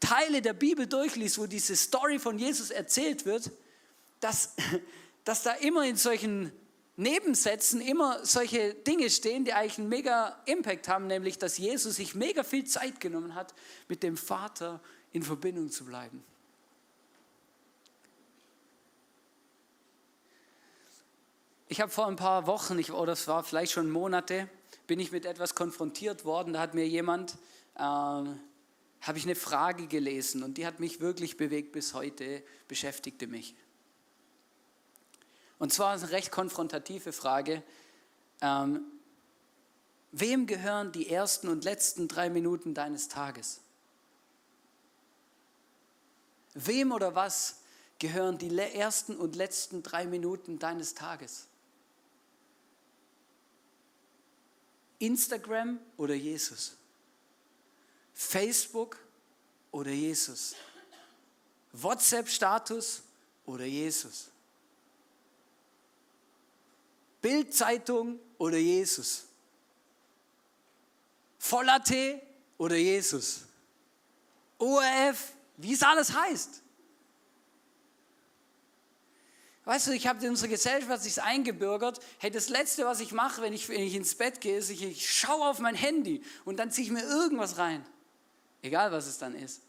Teile 0.00 0.42
der 0.42 0.52
Bibel 0.52 0.86
durchliest, 0.86 1.38
wo 1.38 1.46
diese 1.46 1.76
Story 1.76 2.18
von 2.18 2.38
Jesus 2.38 2.70
erzählt 2.70 3.24
wird, 3.24 3.50
dass, 4.20 4.54
dass 5.24 5.42
da 5.42 5.52
immer 5.52 5.84
in 5.84 5.96
solchen 5.96 6.52
Nebensätzen 6.96 7.80
immer 7.80 8.24
solche 8.24 8.72
Dinge 8.74 9.10
stehen, 9.10 9.44
die 9.44 9.52
eigentlich 9.52 9.78
einen 9.78 9.88
mega 9.88 10.40
Impact 10.46 10.88
haben, 10.88 11.08
nämlich 11.08 11.38
dass 11.38 11.58
Jesus 11.58 11.96
sich 11.96 12.14
mega 12.14 12.44
viel 12.44 12.64
Zeit 12.64 13.00
genommen 13.00 13.34
hat, 13.34 13.52
mit 13.88 14.02
dem 14.02 14.16
Vater 14.16 14.80
in 15.12 15.22
Verbindung 15.22 15.70
zu 15.70 15.84
bleiben. 15.84 16.22
Ich 21.68 21.80
habe 21.80 21.90
vor 21.90 22.06
ein 22.06 22.16
paar 22.16 22.46
Wochen, 22.46 22.78
ich, 22.78 22.92
oder 22.92 23.12
es 23.12 23.26
war 23.26 23.42
vielleicht 23.42 23.72
schon 23.72 23.90
Monate, 23.90 24.48
bin 24.86 25.00
ich 25.00 25.12
mit 25.12 25.24
etwas 25.24 25.54
konfrontiert 25.54 26.24
worden. 26.24 26.52
Da 26.52 26.60
hat 26.60 26.74
mir 26.74 26.86
jemand, 26.86 27.32
äh, 27.76 27.80
habe 27.80 28.34
ich 29.16 29.24
eine 29.24 29.34
Frage 29.34 29.86
gelesen 29.86 30.42
und 30.42 30.58
die 30.58 30.66
hat 30.66 30.78
mich 30.78 31.00
wirklich 31.00 31.36
bewegt 31.36 31.72
bis 31.72 31.94
heute, 31.94 32.42
beschäftigte 32.68 33.26
mich. 33.26 33.54
Und 35.58 35.72
zwar 35.72 35.92
eine 35.92 36.10
recht 36.10 36.30
konfrontative 36.30 37.12
Frage. 37.12 37.62
Ähm, 38.42 38.84
wem 40.12 40.46
gehören 40.46 40.92
die 40.92 41.08
ersten 41.08 41.48
und 41.48 41.64
letzten 41.64 42.08
drei 42.08 42.28
Minuten 42.28 42.74
deines 42.74 43.08
Tages? 43.08 43.60
Wem 46.52 46.92
oder 46.92 47.14
was 47.14 47.60
gehören 47.98 48.36
die 48.36 48.56
ersten 48.56 49.16
und 49.16 49.34
letzten 49.34 49.82
drei 49.82 50.06
Minuten 50.06 50.58
deines 50.58 50.94
Tages? 50.94 51.48
Instagram 54.98 55.78
oder 55.96 56.14
Jesus? 56.14 56.76
Facebook 58.12 58.98
oder 59.70 59.90
Jesus? 59.90 60.54
WhatsApp-Status 61.72 63.02
oder 63.46 63.64
Jesus? 63.64 64.30
Bildzeitung 67.20 68.20
oder 68.38 68.58
Jesus? 68.58 69.24
Voller-T 71.38 72.22
oder 72.58 72.76
Jesus? 72.76 73.44
ORF, 74.58 75.32
wie 75.56 75.72
es 75.72 75.82
alles 75.82 76.12
heißt. 76.12 76.63
Weißt 79.64 79.86
du, 79.86 79.92
ich 79.92 80.06
habe 80.06 80.22
in 80.22 80.30
unserer 80.30 80.48
Gesellschaft 80.48 81.02
sich 81.02 81.22
eingebürgert, 81.22 82.00
hey, 82.18 82.30
das 82.30 82.50
Letzte, 82.50 82.84
was 82.84 83.00
ich 83.00 83.12
mache, 83.12 83.40
wenn 83.40 83.54
ich, 83.54 83.68
wenn 83.68 83.80
ich 83.80 83.94
ins 83.94 84.14
Bett 84.14 84.40
gehe, 84.40 84.58
ist, 84.58 84.68
ich, 84.68 84.82
ich 84.82 85.10
schaue 85.10 85.48
auf 85.48 85.58
mein 85.58 85.74
Handy 85.74 86.22
und 86.44 86.58
dann 86.58 86.70
ziehe 86.70 86.86
ich 86.86 86.92
mir 86.92 87.02
irgendwas 87.02 87.56
rein. 87.56 87.84
Egal, 88.60 88.92
was 88.92 89.06
es 89.06 89.18
dann 89.18 89.34
ist. 89.34 89.62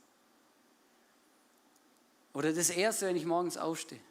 Oder 2.33 2.51
das 2.51 2.69
Erste, 2.69 3.07
wenn 3.07 3.15
ich 3.15 3.25
morgens 3.25 3.55
aufstehe. 3.55 4.01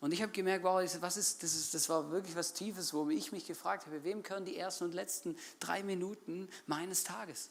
Und 0.00 0.12
ich 0.12 0.20
habe 0.20 0.32
gemerkt, 0.32 0.64
wow, 0.64 0.82
was 1.00 1.16
ist, 1.16 1.42
das, 1.42 1.54
ist, 1.54 1.72
das 1.72 1.88
war 1.88 2.10
wirklich 2.10 2.36
was 2.36 2.52
Tiefes, 2.52 2.92
wo 2.92 3.08
ich 3.08 3.32
mich 3.32 3.46
gefragt 3.46 3.86
habe, 3.86 4.04
wem 4.04 4.22
gehören 4.22 4.44
die 4.44 4.58
ersten 4.58 4.84
und 4.84 4.92
letzten 4.92 5.38
drei 5.60 5.82
Minuten 5.82 6.50
meines 6.66 7.04
Tages? 7.04 7.48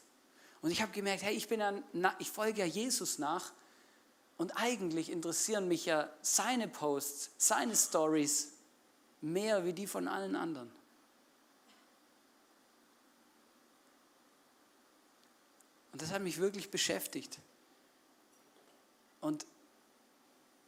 Und 0.62 0.70
ich 0.70 0.80
habe 0.80 0.92
gemerkt, 0.92 1.24
hey, 1.24 1.34
ich, 1.34 1.48
bin 1.48 1.58
dann, 1.58 1.82
ich 2.20 2.30
folge 2.30 2.60
ja 2.60 2.64
Jesus 2.64 3.18
nach 3.18 3.52
und 4.36 4.52
eigentlich 4.56 5.10
interessieren 5.10 5.68
mich 5.68 5.86
ja 5.86 6.10
seine 6.22 6.68
Posts, 6.68 7.30
seine 7.38 7.76
Stories 7.76 8.52
mehr 9.20 9.64
wie 9.64 9.72
die 9.72 9.86
von 9.86 10.08
allen 10.08 10.36
anderen. 10.36 10.70
Und 15.92 16.02
das 16.02 16.10
hat 16.10 16.22
mich 16.22 16.38
wirklich 16.38 16.72
beschäftigt. 16.72 17.38
Und, 19.20 19.46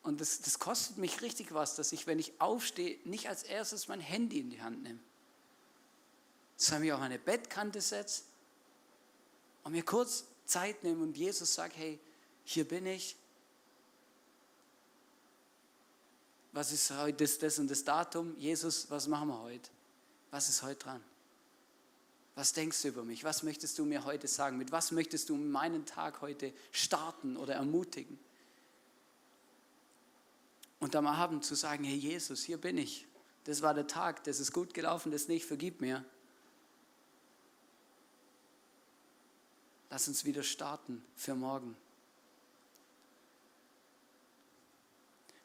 und 0.05 0.21
das, 0.21 0.41
das 0.41 0.61
kostet 0.61 0.99
mich 0.99 1.21
richtig 1.21 1.53
was, 1.53 1.75
dass 1.75 1.91
ich, 1.91 2.07
wenn 2.07 2.21
ich 2.21 2.41
aufstehe, 2.41 2.99
nicht 3.05 3.29
als 3.29 3.43
erstes 3.43 3.89
mein 3.89 4.01
Handy 4.01 4.39
in 4.39 4.51
die 4.51 4.63
Hand 4.63 4.85
nehme. 4.85 5.01
Sondern 6.57 6.83
mich 6.83 6.93
auf 6.93 7.01
eine 7.01 7.19
Bettkante 7.19 7.81
setze 7.81 8.23
und 9.65 9.73
mir 9.73 9.85
kurz 9.85 10.25
Zeit 10.47 10.85
nehme 10.85 11.03
und 11.03 11.17
Jesus 11.17 11.53
sagt, 11.53 11.77
hey, 11.77 11.99
hier 12.45 12.67
bin 12.67 12.87
ich, 12.87 13.17
was 16.57 16.73
ist 16.73 16.91
heute 16.91 17.23
das, 17.23 17.39
das 17.39 17.59
und 17.59 17.71
das 17.71 17.85
Datum? 17.85 18.35
Jesus, 18.39 18.91
was 18.91 19.07
machen 19.09 19.29
wir 19.29 19.43
heute? 19.43 19.69
Was 20.31 20.49
ist 20.49 20.63
heute 20.63 20.79
dran? 20.79 21.05
Was 22.35 22.55
denkst 22.55 22.81
du 22.81 22.89
über 22.89 23.05
mich? 23.05 23.25
Was 23.25 23.43
möchtest 23.43 23.79
du 23.79 23.85
mir 23.85 24.07
heute 24.07 24.27
sagen? 24.27 24.57
Mit 24.57 24.73
was 24.73 24.91
möchtest 24.91 25.29
du 25.29 25.37
meinen 25.37 25.85
Tag 25.85 26.23
heute 26.23 26.55
starten 26.73 27.37
oder 27.37 27.57
ermutigen? 27.57 28.19
Und 30.81 30.97
am 30.97 31.07
Abend 31.07 31.45
zu 31.45 31.55
sagen, 31.55 31.85
hey 31.85 31.97
Jesus, 31.97 32.43
hier 32.43 32.59
bin 32.59 32.79
ich. 32.79 33.07
Das 33.45 33.61
war 33.61 33.75
der 33.75 33.87
Tag, 33.87 34.25
das 34.25 34.41
ist 34.41 34.51
gut 34.51 34.73
gelaufen, 34.73 35.13
das 35.13 35.29
nicht, 35.29 35.45
vergib 35.45 35.83
mir. 35.83 36.07
Lass 39.91 40.09
uns 40.09 40.25
wieder 40.25 40.43
starten 40.43 41.05
für 41.17 41.35
morgen. 41.35 41.77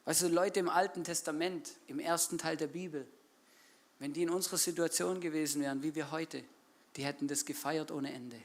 Weißt 0.04 0.22
du, 0.22 0.28
Leute 0.28 0.60
im 0.60 0.68
Alten 0.68 1.04
Testament, 1.04 1.76
im 1.86 2.00
ersten 2.00 2.38
Teil 2.38 2.56
der 2.56 2.66
Bibel, 2.66 3.06
wenn 3.98 4.12
die 4.12 4.22
in 4.22 4.30
unserer 4.30 4.56
Situation 4.56 5.20
gewesen 5.20 5.62
wären, 5.62 5.82
wie 5.82 5.94
wir 5.94 6.10
heute, 6.10 6.42
die 6.96 7.04
hätten 7.04 7.28
das 7.28 7.44
gefeiert 7.44 7.92
ohne 7.92 8.12
Ende. 8.12 8.40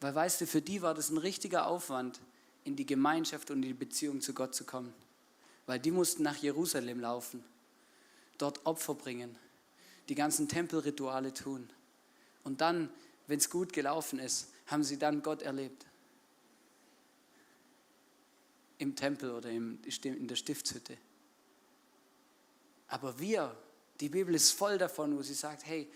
Weil 0.00 0.14
weißt 0.14 0.42
du, 0.42 0.46
für 0.46 0.62
die 0.62 0.80
war 0.80 0.94
das 0.94 1.10
ein 1.10 1.18
richtiger 1.18 1.66
Aufwand, 1.66 2.20
in 2.62 2.76
die 2.76 2.86
Gemeinschaft 2.86 3.50
und 3.50 3.62
in 3.62 3.68
die 3.68 3.74
Beziehung 3.74 4.20
zu 4.20 4.32
Gott 4.32 4.54
zu 4.54 4.64
kommen. 4.64 4.94
Weil 5.66 5.80
die 5.80 5.90
mussten 5.90 6.22
nach 6.22 6.36
Jerusalem 6.36 7.00
laufen, 7.00 7.44
dort 8.38 8.64
Opfer 8.64 8.94
bringen, 8.94 9.36
die 10.08 10.14
ganzen 10.14 10.48
Tempelrituale 10.48 11.34
tun. 11.34 11.68
Und 12.42 12.60
dann, 12.60 12.90
wenn 13.26 13.38
es 13.38 13.50
gut 13.50 13.72
gelaufen 13.72 14.18
ist, 14.18 14.52
haben 14.66 14.84
sie 14.84 14.98
dann 14.98 15.22
Gott 15.22 15.42
erlebt 15.42 15.84
im 18.84 18.94
Tempel 18.94 19.32
oder 19.32 19.50
in 19.50 19.80
der 19.82 20.36
Stiftshütte. 20.36 20.96
Aber 22.86 23.18
wir, 23.18 23.56
die 24.00 24.08
Bibel 24.08 24.34
ist 24.34 24.52
voll 24.52 24.78
davon, 24.78 25.16
wo 25.16 25.22
sie 25.22 25.34
sagt, 25.34 25.66
hey, 25.66 25.90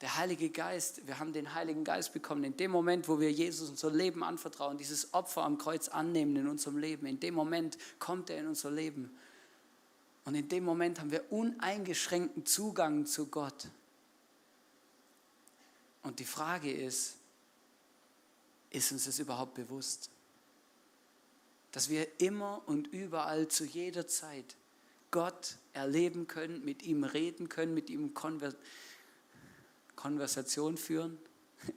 der 0.00 0.16
Heilige 0.16 0.48
Geist, 0.50 1.06
wir 1.06 1.18
haben 1.18 1.32
den 1.32 1.54
Heiligen 1.54 1.82
Geist 1.82 2.12
bekommen. 2.12 2.44
In 2.44 2.56
dem 2.56 2.70
Moment, 2.70 3.08
wo 3.08 3.18
wir 3.18 3.32
Jesus 3.32 3.68
unser 3.68 3.90
Leben 3.90 4.22
anvertrauen, 4.22 4.78
dieses 4.78 5.12
Opfer 5.12 5.42
am 5.42 5.58
Kreuz 5.58 5.88
annehmen 5.88 6.36
in 6.36 6.46
unserem 6.46 6.78
Leben, 6.78 7.06
in 7.06 7.18
dem 7.18 7.34
Moment 7.34 7.76
kommt 7.98 8.30
er 8.30 8.38
in 8.38 8.46
unser 8.46 8.70
Leben. 8.70 9.10
Und 10.24 10.36
in 10.36 10.48
dem 10.48 10.64
Moment 10.64 11.00
haben 11.00 11.10
wir 11.10 11.32
uneingeschränkten 11.32 12.46
Zugang 12.46 13.06
zu 13.06 13.26
Gott. 13.26 13.68
Und 16.04 16.20
die 16.20 16.24
Frage 16.24 16.72
ist, 16.72 17.16
ist 18.70 18.92
uns 18.92 19.06
das 19.06 19.18
überhaupt 19.18 19.54
bewusst? 19.54 20.10
Dass 21.72 21.88
wir 21.88 22.20
immer 22.20 22.62
und 22.66 22.86
überall 22.88 23.48
zu 23.48 23.64
jeder 23.64 24.06
Zeit 24.06 24.56
Gott 25.10 25.56
erleben 25.72 26.26
können, 26.26 26.64
mit 26.64 26.82
ihm 26.82 27.04
reden 27.04 27.48
können, 27.48 27.74
mit 27.74 27.90
ihm 27.90 28.14
Konver 28.14 28.54
Konversation 29.96 30.76
führen. 30.76 31.18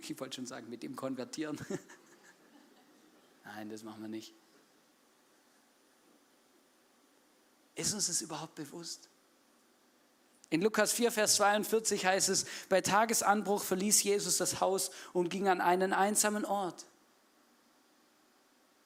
Ich 0.02 0.20
wollte 0.20 0.36
schon 0.36 0.46
sagen, 0.46 0.70
mit 0.70 0.84
ihm 0.84 0.96
konvertieren. 0.96 1.60
Nein, 3.44 3.70
das 3.70 3.82
machen 3.82 4.04
wir 4.04 4.10
nicht. 4.10 4.32
Ist 7.74 7.92
uns 7.96 8.06
das 8.06 8.22
überhaupt 8.22 8.54
bewusst? 8.54 9.10
In 10.52 10.62
Lukas 10.62 10.92
4, 10.92 11.12
Vers 11.12 11.36
42 11.38 12.06
heißt 12.06 12.30
es, 12.30 12.46
bei 12.70 12.82
Tagesanbruch 12.82 13.64
verließ 13.64 14.04
Jesus 14.04 14.38
das 14.38 14.62
Haus 14.62 14.92
und 15.14 15.30
ging 15.30 15.48
an 15.48 15.62
einen 15.62 15.94
einsamen 15.94 16.46
Ort. 16.46 16.86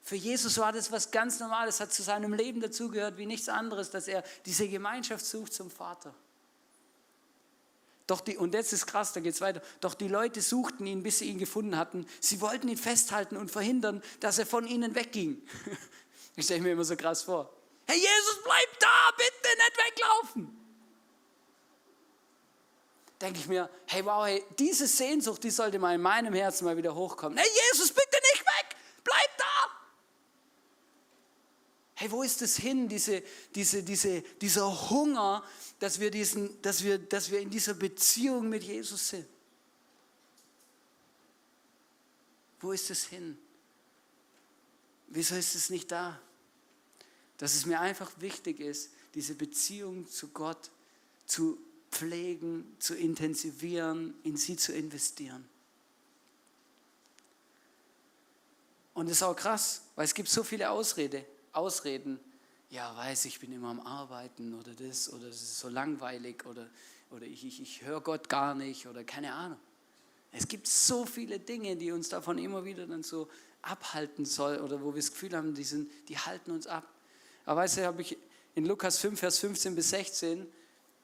Für 0.06 0.16
Jesus 0.16 0.60
war 0.60 0.72
das 0.72 0.92
was 0.92 1.10
ganz 1.10 1.40
Normales, 1.40 1.80
hat 1.80 1.92
zu 1.92 2.04
seinem 2.04 2.32
Leben 2.32 2.62
dazugehört 2.62 3.18
wie 3.18 3.26
nichts 3.26 3.50
anderes, 3.50 3.90
dass 3.90 4.08
er 4.08 4.24
diese 4.46 4.70
Gemeinschaft 4.70 5.26
sucht 5.26 5.52
zum 5.52 5.72
Vater. 5.72 6.14
Doch 8.06 8.22
die, 8.22 8.38
und 8.38 8.54
jetzt 8.54 8.72
ist 8.72 8.86
krass, 8.86 9.14
da 9.14 9.20
geht 9.20 9.34
es 9.34 9.42
weiter. 9.42 9.64
Doch 9.82 9.96
die 9.96 10.08
Leute 10.08 10.44
suchten 10.44 10.86
ihn, 10.86 11.02
bis 11.02 11.18
sie 11.20 11.26
ihn 11.26 11.40
gefunden 11.40 11.76
hatten. 11.76 12.06
Sie 12.20 12.40
wollten 12.40 12.68
ihn 12.68 12.78
festhalten 12.78 13.36
und 13.36 13.50
verhindern, 13.50 14.04
dass 14.20 14.38
er 14.38 14.46
von 14.46 14.68
ihnen 14.68 14.96
wegging. 14.96 15.42
Ich 16.38 16.44
stelle 16.44 16.60
mir 16.60 16.74
immer 16.74 16.84
so 16.84 16.98
krass 16.98 17.24
vor. 17.24 17.50
Hey 17.88 17.96
Jesus, 17.98 18.44
bleib 18.44 18.80
da, 18.82 19.12
bitte 19.16 19.56
nicht 19.58 19.78
weglaufen. 19.78 20.66
Denke 23.22 23.40
ich 23.40 23.48
mir, 23.48 23.70
hey 23.86 24.04
wow, 24.04 24.26
hey, 24.26 24.44
diese 24.60 24.86
Sehnsucht, 24.86 25.42
die 25.46 25.50
sollte 25.50 25.80
mal 25.80 25.96
in 25.96 26.02
meinem 26.02 26.34
Herzen 26.34 26.66
mal 26.66 26.76
wieder 26.76 26.94
hochkommen. 26.94 27.38
Hey 27.38 27.48
Jesus, 27.72 27.94
bitte 27.94 28.18
nicht 28.34 28.44
weg, 28.44 28.76
bleib 29.02 29.38
da. 29.38 29.46
Hey, 31.96 32.12
wo 32.12 32.24
ist 32.24 32.42
es 32.42 32.58
hin, 32.58 32.90
diese, 32.90 33.24
diese, 33.54 33.82
diese, 33.82 34.22
dieser 34.22 34.90
Hunger, 34.90 35.44
dass 35.80 36.00
wir, 36.00 36.12
diesen, 36.12 36.62
dass, 36.62 36.84
wir, 36.84 36.98
dass 36.98 37.32
wir 37.32 37.40
in 37.40 37.50
dieser 37.50 37.74
Beziehung 37.74 38.50
mit 38.50 38.64
Jesus 38.64 39.10
sind? 39.10 39.26
Wo 42.60 42.74
ist 42.74 42.90
es 42.90 43.06
hin? 43.06 43.38
Wieso 45.08 45.36
ist 45.36 45.56
es 45.56 45.70
nicht 45.70 45.92
da? 45.92 46.20
Dass 47.38 47.56
es 47.56 47.66
mir 47.66 47.80
einfach 47.80 48.12
wichtig 48.20 48.60
ist, 48.60 48.92
diese 49.14 49.36
Beziehung 49.36 50.10
zu 50.10 50.30
Gott 50.30 50.72
zu 51.26 51.58
pflegen, 51.92 52.76
zu 52.80 52.96
intensivieren, 52.96 54.16
in 54.24 54.36
sie 54.38 54.58
zu 54.58 54.74
investieren. 54.74 55.48
Und 58.94 59.10
das 59.10 59.18
ist 59.18 59.24
auch 59.24 59.36
krass, 59.36 59.82
weil 59.96 60.06
es 60.06 60.14
gibt 60.14 60.30
so 60.30 60.44
viele 60.44 60.70
Ausrede. 60.70 61.26
Ausreden, 61.56 62.20
ja, 62.70 62.96
weiß 62.96 63.26
ich 63.26 63.40
bin 63.40 63.52
immer 63.52 63.70
am 63.70 63.80
Arbeiten 63.80 64.54
oder 64.54 64.74
das 64.74 65.12
oder 65.12 65.28
es 65.28 65.42
ist 65.42 65.60
so 65.60 65.70
langweilig 65.70 66.46
oder, 66.46 66.68
oder 67.12 67.26
ich, 67.26 67.46
ich, 67.46 67.62
ich 67.62 67.82
höre 67.84 68.02
Gott 68.02 68.28
gar 68.30 68.56
nicht 68.56 68.88
oder 68.88 69.04
keine 69.04 69.34
Ahnung. 69.34 69.60
Es 70.32 70.48
gibt 70.48 70.68
so 70.68 71.06
viele 71.06 71.40
Dinge, 71.40 71.78
die 71.78 71.92
uns 71.92 72.10
davon 72.10 72.38
immer 72.38 72.66
wieder 72.66 72.86
dann 72.88 73.04
so 73.04 73.30
abhalten 73.62 74.26
soll 74.26 74.60
oder 74.60 74.82
wo 74.82 74.94
wir 74.94 75.02
das 75.02 75.12
Gefühl 75.12 75.36
haben, 75.36 75.54
die, 75.56 75.64
sind, 75.64 75.90
die 76.10 76.18
halten 76.18 76.52
uns 76.52 76.68
ab. 76.68 76.84
Aber 77.46 77.62
weißt 77.62 77.78
du, 77.78 77.86
habe 77.86 78.02
ich 78.02 78.18
in 78.56 78.66
Lukas 78.66 78.98
5, 79.00 79.20
Vers 79.20 79.40
15 79.40 79.76
bis 79.76 79.92
16 79.92 80.46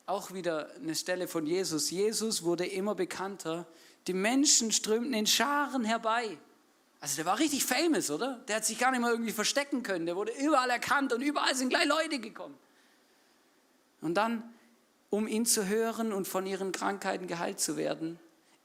auch 0.06 0.34
wieder 0.34 0.74
eine 0.76 0.96
Stelle 0.96 1.28
von 1.28 1.46
Jesus. 1.46 1.92
Jesus 1.92 2.44
wurde 2.44 2.66
immer 2.66 2.96
bekannter. 2.96 3.66
Die 4.08 4.14
Menschen 4.14 4.72
strömten 4.72 5.14
in 5.14 5.28
Scharen 5.28 5.86
herbei. 5.86 6.38
Also 7.02 7.16
der 7.16 7.26
war 7.26 7.40
richtig 7.40 7.66
famous, 7.66 8.12
oder? 8.12 8.36
Der 8.48 8.58
hat 8.58 8.66
sich 8.66 8.78
gar 8.78 8.92
nicht 8.92 9.02
mehr 9.02 9.10
irgendwie 9.10 9.32
verstecken 9.32 9.82
können. 9.82 10.06
Der 10.06 10.16
wurde 10.16 10.32
überall 10.40 10.70
erkannt 10.70 11.12
und 11.12 11.22
überall 11.22 11.56
sind 11.56 11.70
gleich 11.70 11.86
Leute 11.86 12.20
gekommen. 12.20 12.56
Und 14.02 14.14
dann, 14.14 14.44
um 15.10 15.28
ihn 15.28 15.48
zu 15.48 15.68
hören 15.68 16.14
und 16.14 16.28
von 16.28 16.46
ihren 16.46 16.72
Krankheiten 16.72 17.26
geheilt 17.26 17.60
zu 17.60 17.76
werden. 17.76 18.20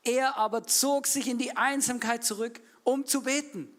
Er 0.04 0.36
aber 0.36 0.64
zog 0.64 1.06
sich 1.06 1.28
in 1.28 1.38
die 1.38 1.56
Einsamkeit 1.56 2.24
zurück, 2.24 2.60
um 2.84 3.06
zu 3.06 3.22
beten. 3.22 3.74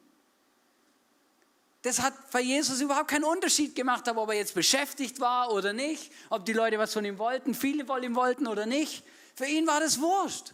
Das 1.84 2.02
hat 2.02 2.14
bei 2.32 2.42
Jesus 2.42 2.82
überhaupt 2.82 3.10
keinen 3.10 3.24
Unterschied 3.26 3.76
gemacht, 3.76 4.10
ob 4.10 4.30
er 4.30 4.36
jetzt 4.36 4.56
beschäftigt 4.56 5.20
war 5.20 5.54
oder 5.54 5.72
nicht, 5.72 6.12
ob 6.30 6.46
die 6.46 6.54
Leute 6.54 6.80
was 6.80 6.94
von 6.94 7.06
ihm 7.06 7.20
wollten, 7.20 7.54
viele 7.54 7.86
von 7.86 8.02
ihm 8.02 8.16
wollten 8.16 8.48
oder 8.48 8.66
nicht. 8.66 9.04
Für 9.36 9.46
ihn 9.46 9.68
war 9.68 9.80
das 9.80 10.02
wurscht. 10.02 10.54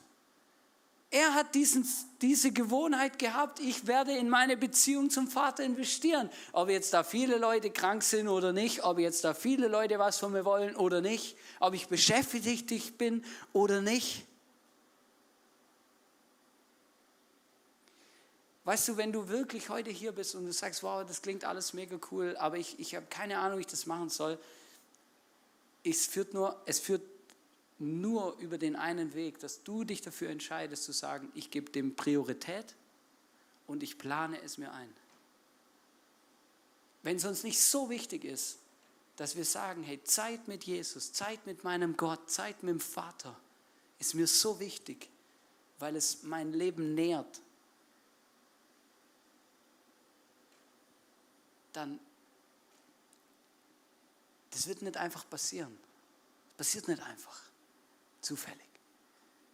Er 1.14 1.36
hat 1.36 1.54
diesen, 1.54 1.88
diese 2.24 2.52
Gewohnheit 2.52 3.20
gehabt, 3.20 3.60
ich 3.60 3.86
werde 3.86 4.18
in 4.18 4.30
meine 4.30 4.58
Beziehung 4.58 5.12
zum 5.12 5.28
Vater 5.28 5.64
investieren. 5.64 6.28
Ob 6.54 6.70
jetzt 6.70 6.92
da 6.92 7.04
viele 7.04 7.38
Leute 7.38 7.70
krank 7.70 8.02
sind 8.02 8.28
oder 8.28 8.52
nicht, 8.52 8.84
ob 8.84 8.98
jetzt 8.98 9.24
da 9.24 9.36
viele 9.36 9.68
Leute 9.68 10.00
was 10.00 10.18
von 10.18 10.32
mir 10.32 10.44
wollen 10.44 10.76
oder 10.76 11.02
nicht, 11.02 11.38
ob 11.60 11.76
ich 11.76 11.88
beschäftigt 11.88 12.98
bin 12.98 13.24
oder 13.54 13.80
nicht. 13.80 14.26
Weißt 18.64 18.88
du, 18.88 18.98
wenn 18.98 19.12
du 19.12 19.28
wirklich 19.28 19.70
heute 19.70 19.92
hier 19.92 20.14
bist 20.14 20.34
und 20.34 20.48
du 20.48 20.52
sagst, 20.52 20.82
wow, 20.82 21.06
das 21.06 21.22
klingt 21.22 21.46
alles 21.46 21.74
mega 21.74 22.00
cool, 22.10 22.36
aber 22.38 22.58
ich, 22.58 22.80
ich 22.80 22.96
habe 22.96 23.06
keine 23.08 23.38
Ahnung, 23.38 23.60
wie 23.60 23.62
ich 23.62 23.68
das 23.68 23.86
machen 23.86 24.10
soll, 24.10 24.40
es 25.84 26.08
führt 26.08 26.34
nur, 26.34 26.60
es 26.66 26.80
führt 26.80 27.04
nur 27.84 28.38
über 28.38 28.58
den 28.58 28.76
einen 28.76 29.14
Weg, 29.14 29.40
dass 29.40 29.64
du 29.64 29.84
dich 29.84 30.02
dafür 30.02 30.30
entscheidest 30.30 30.84
zu 30.84 30.92
sagen, 30.92 31.32
ich 31.36 31.52
gebe 31.52 31.72
dem 31.72 31.96
Priorität 31.96 32.76
und 33.68 33.84
ich 33.84 33.98
plane 33.98 34.42
es 34.42 34.58
mir 34.58 34.72
ein. 34.72 34.94
Wenn 37.04 37.18
es 37.18 37.26
uns 37.26 37.44
nicht 37.44 37.60
so 37.60 37.90
wichtig 37.90 38.24
ist, 38.24 38.60
dass 39.18 39.36
wir 39.36 39.46
sagen, 39.46 39.84
hey, 39.84 40.04
Zeit 40.04 40.48
mit 40.48 40.64
Jesus, 40.64 41.14
Zeit 41.14 41.46
mit 41.46 41.64
meinem 41.64 41.98
Gott, 41.98 42.30
Zeit 42.30 42.64
mit 42.64 42.72
dem 42.72 42.80
Vater, 42.80 43.38
ist 44.00 44.16
mir 44.16 44.28
so 44.28 44.60
wichtig, 44.60 45.10
weil 45.80 45.96
es 45.96 46.24
mein 46.24 46.54
Leben 46.54 46.96
nährt, 46.96 47.42
dann, 51.74 52.00
das 54.52 54.68
wird 54.68 54.82
nicht 54.82 54.98
einfach 54.98 55.30
passieren. 55.30 55.78
Das 56.50 56.68
passiert 56.68 56.88
nicht 56.88 57.02
einfach 57.02 57.53
zufällig. 58.24 58.60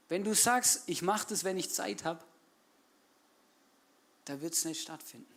Wenn 0.08 0.24
du 0.24 0.34
sagst, 0.34 0.84
ich 0.88 1.02
mache 1.02 1.28
das, 1.30 1.44
wenn 1.44 1.58
ich 1.58 1.70
Zeit 1.72 2.04
habe, 2.04 2.24
da 4.26 4.42
wird 4.42 4.54
es 4.54 4.66
nicht 4.66 4.82
stattfinden. 4.82 5.32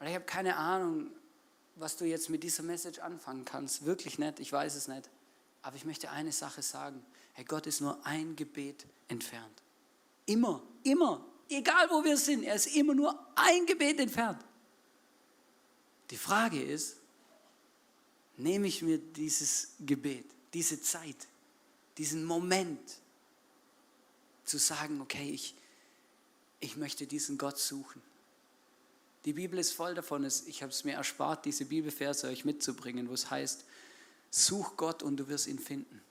Oder 0.00 0.08
ich 0.08 0.14
habe 0.14 0.24
keine 0.24 0.56
Ahnung, 0.56 1.10
was 1.76 1.96
du 1.96 2.04
jetzt 2.04 2.30
mit 2.30 2.42
dieser 2.42 2.62
Message 2.62 3.00
anfangen 3.00 3.44
kannst. 3.44 3.84
Wirklich 3.84 4.18
nicht, 4.18 4.38
ich 4.38 4.52
weiß 4.52 4.74
es 4.74 4.88
nicht. 4.88 5.08
Aber 5.62 5.76
ich 5.76 5.84
möchte 5.84 6.10
eine 6.10 6.30
Sache 6.30 6.62
sagen. 6.62 7.04
Herr 7.32 7.44
Gott 7.44 7.66
ist 7.66 7.80
nur 7.80 8.04
ein 8.04 8.36
Gebet 8.36 8.86
entfernt. 9.08 9.62
Immer, 10.26 10.62
immer, 10.82 11.24
egal 11.48 11.88
wo 11.90 12.04
wir 12.04 12.16
sind, 12.16 12.44
er 12.44 12.54
ist 12.54 12.66
immer 12.76 12.94
nur 12.94 13.18
ein 13.34 13.66
Gebet 13.66 13.98
entfernt. 13.98 14.44
Die 16.10 16.16
Frage 16.16 16.62
ist, 16.62 16.98
nehme 18.36 18.66
ich 18.66 18.82
mir 18.82 18.98
dieses 18.98 19.74
Gebet, 19.80 20.26
diese 20.52 20.80
Zeit, 20.80 21.16
diesen 21.98 22.24
Moment 22.24 22.80
zu 24.44 24.58
sagen, 24.58 25.00
okay, 25.00 25.30
ich, 25.30 25.54
ich 26.60 26.76
möchte 26.76 27.06
diesen 27.06 27.38
Gott 27.38 27.58
suchen. 27.58 28.02
Die 29.24 29.32
Bibel 29.32 29.58
ist 29.58 29.72
voll 29.72 29.94
davon, 29.94 30.24
ich 30.24 30.62
habe 30.62 30.70
es 30.70 30.84
mir 30.84 30.94
erspart, 30.94 31.46
diese 31.46 31.64
Bibelverse 31.64 32.28
euch 32.28 32.44
mitzubringen, 32.44 33.08
wo 33.08 33.14
es 33.14 33.30
heißt, 33.30 33.64
such 34.30 34.76
Gott 34.76 35.02
und 35.02 35.16
du 35.16 35.28
wirst 35.28 35.46
ihn 35.46 35.58
finden. 35.58 36.02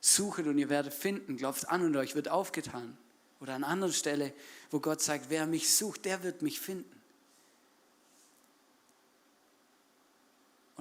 Suchet 0.00 0.46
und 0.48 0.58
ihr 0.58 0.68
werdet 0.68 0.92
finden, 0.92 1.36
klopft 1.36 1.68
an 1.68 1.82
und 1.84 1.96
euch 1.96 2.14
wird 2.16 2.28
aufgetan. 2.28 2.98
Oder 3.40 3.54
an 3.54 3.64
anderer 3.64 3.92
Stelle, 3.92 4.34
wo 4.70 4.80
Gott 4.80 5.00
sagt, 5.00 5.26
wer 5.30 5.46
mich 5.46 5.74
sucht, 5.74 6.04
der 6.04 6.22
wird 6.22 6.42
mich 6.42 6.60
finden. 6.60 7.01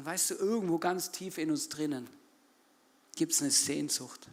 Und 0.01 0.05
weißt 0.07 0.31
du, 0.31 0.33
irgendwo 0.33 0.79
ganz 0.79 1.11
tief 1.11 1.37
in 1.37 1.51
uns 1.51 1.69
drinnen 1.69 2.09
gibt 3.15 3.33
es 3.33 3.41
eine 3.43 3.51
Sehnsucht 3.51 4.29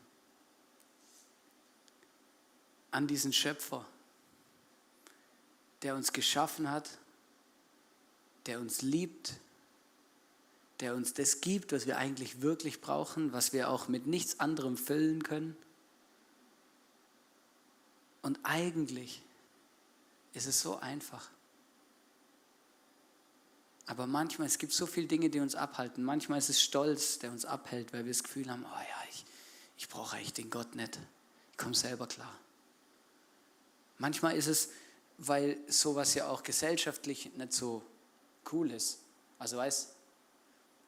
an 2.90 3.07
diesen 3.07 3.35
Schöpfer, 3.35 3.85
der 5.83 5.94
uns 5.94 6.14
geschaffen 6.14 6.70
hat, 6.70 6.88
der 8.46 8.61
uns 8.61 8.81
liebt, 8.81 9.35
der 10.81 10.94
uns 10.94 11.12
das 11.12 11.42
gibt, 11.42 11.72
was 11.72 11.87
wir 11.87 11.98
eigentlich 11.98 12.40
wirklich 12.40 12.81
brauchen, 12.81 13.35
was 13.35 13.52
wir 13.52 13.68
auch 13.68 13.88
mit 13.88 14.07
nichts 14.07 14.40
anderem 14.40 14.78
füllen 14.78 15.22
können. 15.22 15.54
Und 18.22 18.40
eigentlich 18.42 19.20
ist 20.33 20.46
es 20.46 20.62
so 20.62 20.78
einfach. 20.78 21.28
Aber 23.88 24.07
manchmal, 24.07 24.46
es 24.46 24.59
gibt 24.59 24.72
so 24.72 24.87
viele 24.87 25.07
Dinge, 25.07 25.31
die 25.31 25.40
uns 25.40 25.55
abhalten. 25.55 26.05
Manchmal 26.05 26.38
ist 26.38 26.48
es 26.48 26.62
Stolz, 26.62 27.18
der 27.18 27.31
uns 27.31 27.44
abhält, 27.44 27.92
weil 27.92 28.05
wir 28.05 28.12
das 28.12 28.22
Gefühl 28.22 28.51
haben, 28.51 28.64
oh 28.64 28.79
ja, 28.79 29.09
ich, 29.11 29.24
ich 29.77 29.88
brauche 29.88 30.16
eigentlich 30.16 30.35
den 30.35 30.51
Gott 30.51 30.77
nicht. 30.77 30.98
Ich 31.51 31.59
komme 31.59 31.74
selber 31.74 32.07
klar. 32.07 32.38
Manchmal 33.98 34.37
ist 34.37 34.46
es 34.46 34.68
weil 35.18 35.59
sowas 35.66 36.14
ja 36.14 36.29
auch 36.29 36.42
gesellschaftlich 36.42 37.35
nicht 37.37 37.53
so 37.53 37.83
cool 38.53 38.70
ist. 38.70 39.01
Also 39.38 39.59
weißt 39.59 39.94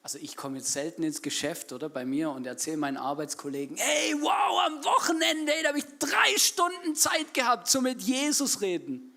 also 0.02 0.16
ich 0.16 0.34
komme 0.34 0.56
jetzt 0.56 0.72
selten 0.72 1.02
ins 1.02 1.20
Geschäft, 1.20 1.74
oder, 1.74 1.90
bei 1.90 2.06
mir 2.06 2.30
und 2.30 2.46
erzähle 2.46 2.78
meinen 2.78 2.96
Arbeitskollegen, 2.96 3.76
hey, 3.76 4.14
wow, 4.18 4.66
am 4.66 4.82
Wochenende, 4.82 5.52
da 5.62 5.68
habe 5.68 5.78
ich 5.78 5.84
drei 5.98 6.38
Stunden 6.38 6.94
Zeit 6.94 7.34
gehabt 7.34 7.68
zum 7.68 7.84
mit 7.84 8.00
Jesus 8.00 8.62
reden. 8.62 9.12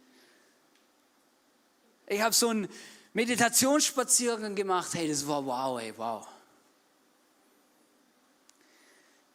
Ich 2.06 2.22
habe 2.22 2.36
so 2.36 2.50
einen 2.50 2.68
Meditationsspaziergang 3.14 4.56
gemacht, 4.56 4.94
hey, 4.94 5.08
das 5.08 5.28
war 5.28 5.46
wow, 5.46 5.80
ey, 5.80 5.94
wow. 5.98 6.28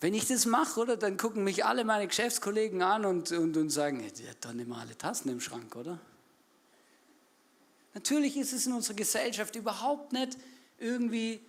Wenn 0.00 0.14
ich 0.14 0.26
das 0.26 0.46
mache, 0.46 0.80
oder, 0.80 0.96
dann 0.96 1.16
gucken 1.16 1.44
mich 1.44 1.64
alle 1.64 1.84
meine 1.84 2.06
Geschäftskollegen 2.06 2.82
an 2.82 3.04
und, 3.04 3.32
und, 3.32 3.56
und 3.56 3.70
sagen, 3.70 4.00
hey, 4.00 4.12
der 4.12 4.30
hat 4.30 4.44
doch 4.44 4.52
nicht 4.52 4.68
mal 4.68 4.80
alle 4.80 4.96
Tassen 4.96 5.28
im 5.28 5.40
Schrank, 5.40 5.74
oder? 5.74 5.98
Natürlich 7.94 8.36
ist 8.36 8.52
es 8.52 8.66
in 8.66 8.72
unserer 8.72 8.94
Gesellschaft 8.94 9.56
überhaupt 9.56 10.12
nicht 10.12 10.36
irgendwie, 10.78 11.40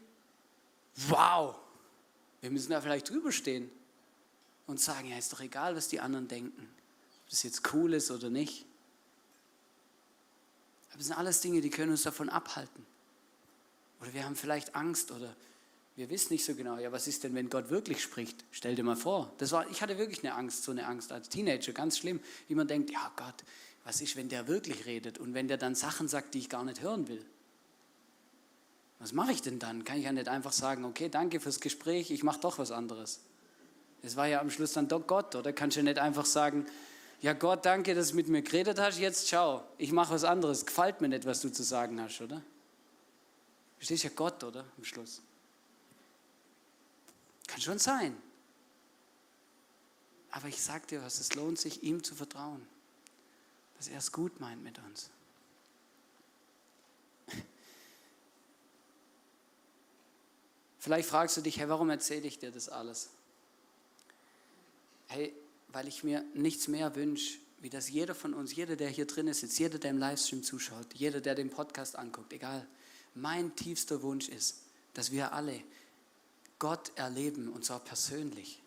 wow, 1.07 1.55
wir 2.41 2.49
müssen 2.49 2.71
da 2.71 2.81
vielleicht 2.81 3.09
drüber 3.09 3.31
stehen 3.31 3.69
und 4.65 4.79
sagen, 4.79 5.09
ja, 5.09 5.17
ist 5.17 5.33
doch 5.33 5.41
egal, 5.41 5.75
was 5.75 5.87
die 5.87 5.99
anderen 5.99 6.27
denken, 6.27 6.69
ob 7.23 7.29
das 7.29 7.43
jetzt 7.43 7.73
cool 7.73 7.93
ist 7.93 8.09
oder 8.09 8.29
nicht. 8.29 8.65
Das 10.99 11.07
sind 11.07 11.17
alles 11.17 11.39
Dinge, 11.39 11.61
die 11.61 11.69
können 11.69 11.91
uns 11.91 12.03
davon 12.03 12.27
abhalten. 12.27 12.85
Oder 14.01 14.13
wir 14.13 14.25
haben 14.25 14.35
vielleicht 14.35 14.75
Angst 14.75 15.11
oder 15.11 15.33
wir 15.95 16.09
wissen 16.09 16.33
nicht 16.33 16.43
so 16.43 16.55
genau, 16.55 16.77
ja, 16.77 16.91
was 16.91 17.07
ist 17.07 17.23
denn, 17.23 17.33
wenn 17.35 17.49
Gott 17.49 17.69
wirklich 17.69 18.03
spricht? 18.03 18.43
Stell 18.51 18.75
dir 18.75 18.83
mal 18.83 18.97
vor. 18.97 19.31
Das 19.37 19.53
war, 19.53 19.69
ich 19.69 19.81
hatte 19.81 19.97
wirklich 19.97 20.25
eine 20.25 20.35
Angst, 20.35 20.63
so 20.63 20.71
eine 20.71 20.85
Angst 20.85 21.13
als 21.13 21.29
Teenager, 21.29 21.71
ganz 21.71 21.99
schlimm, 21.99 22.19
wie 22.49 22.55
man 22.55 22.67
denkt, 22.67 22.91
ja 22.91 23.13
Gott, 23.15 23.45
was 23.85 24.01
ist, 24.01 24.17
wenn 24.17 24.27
der 24.27 24.49
wirklich 24.49 24.85
redet 24.87 25.19
und 25.19 25.33
wenn 25.33 25.47
der 25.47 25.55
dann 25.55 25.73
Sachen 25.73 26.09
sagt, 26.09 26.33
die 26.33 26.39
ich 26.39 26.49
gar 26.49 26.65
nicht 26.65 26.81
hören 26.81 27.07
will? 27.07 27.25
Was 28.99 29.13
mache 29.13 29.31
ich 29.31 29.41
denn 29.41 29.57
dann? 29.57 29.85
Kann 29.85 29.99
ich 29.99 30.03
ja 30.03 30.11
nicht 30.11 30.27
einfach 30.27 30.51
sagen, 30.51 30.83
okay, 30.83 31.07
danke 31.07 31.39
fürs 31.39 31.61
Gespräch, 31.61 32.11
ich 32.11 32.23
mache 32.23 32.41
doch 32.41 32.59
was 32.59 32.71
anderes. 32.71 33.21
Es 34.01 34.17
war 34.17 34.27
ja 34.27 34.41
am 34.41 34.49
Schluss 34.49 34.73
dann 34.73 34.89
doch 34.89 35.07
Gott, 35.07 35.33
oder? 35.35 35.53
Kannst 35.53 35.77
du 35.77 35.81
nicht 35.81 35.97
einfach 35.97 36.25
sagen, 36.25 36.65
ja 37.21 37.33
Gott, 37.33 37.65
danke, 37.65 37.93
dass 37.95 38.09
du 38.09 38.15
mit 38.15 38.27
mir 38.27 38.41
geredet 38.41 38.79
hast, 38.79 38.99
jetzt 38.99 39.27
ciao, 39.27 39.63
ich 39.77 39.91
mache 39.91 40.13
was 40.13 40.23
anderes, 40.23 40.65
gefällt 40.65 41.01
mir 41.01 41.09
nicht, 41.09 41.25
was 41.25 41.41
du 41.41 41.49
zu 41.51 41.63
sagen 41.63 41.99
hast, 42.01 42.21
oder? 42.21 42.41
Verstehst 43.77 44.03
ja 44.03 44.09
Gott, 44.15 44.43
oder? 44.43 44.65
Am 44.77 44.83
Schluss. 44.83 45.21
Kann 47.47 47.61
schon 47.61 47.79
sein. 47.79 48.15
Aber 50.31 50.47
ich 50.47 50.61
sage 50.61 50.85
dir 50.87 51.03
was, 51.03 51.19
es 51.19 51.33
lohnt 51.35 51.57
sich, 51.59 51.83
ihm 51.83 52.03
zu 52.03 52.13
vertrauen, 52.13 52.65
dass 53.77 53.87
er 53.87 53.97
es 53.97 54.11
gut 54.11 54.39
meint 54.39 54.63
mit 54.63 54.77
uns. 54.79 55.09
Vielleicht 60.79 61.09
fragst 61.09 61.35
du 61.37 61.41
dich, 61.41 61.59
hey, 61.59 61.67
warum 61.67 61.89
erzähle 61.89 62.27
ich 62.27 62.39
dir 62.39 62.51
das 62.51 62.69
alles? 62.69 63.09
Hey, 65.07 65.33
weil 65.71 65.87
ich 65.87 66.03
mir 66.03 66.23
nichts 66.33 66.67
mehr 66.67 66.95
wünsche, 66.95 67.39
wie 67.61 67.69
dass 67.69 67.89
jeder 67.89 68.15
von 68.15 68.33
uns, 68.33 68.55
jeder, 68.55 68.75
der 68.75 68.89
hier 68.89 69.05
drin 69.05 69.27
ist, 69.27 69.41
jeder, 69.59 69.79
der 69.79 69.91
im 69.91 69.97
Livestream 69.97 70.43
zuschaut, 70.43 70.93
jeder, 70.93 71.21
der 71.21 71.35
den 71.35 71.49
Podcast 71.49 71.97
anguckt, 71.97 72.31
egal, 72.33 72.65
mein 73.15 73.55
tiefster 73.55 74.01
Wunsch 74.01 74.29
ist, 74.29 74.61
dass 74.93 75.11
wir 75.11 75.33
alle 75.33 75.61
Gott 76.57 76.91
erleben 76.95 77.49
und 77.49 77.65
zwar 77.65 77.79
persönlich, 77.79 78.61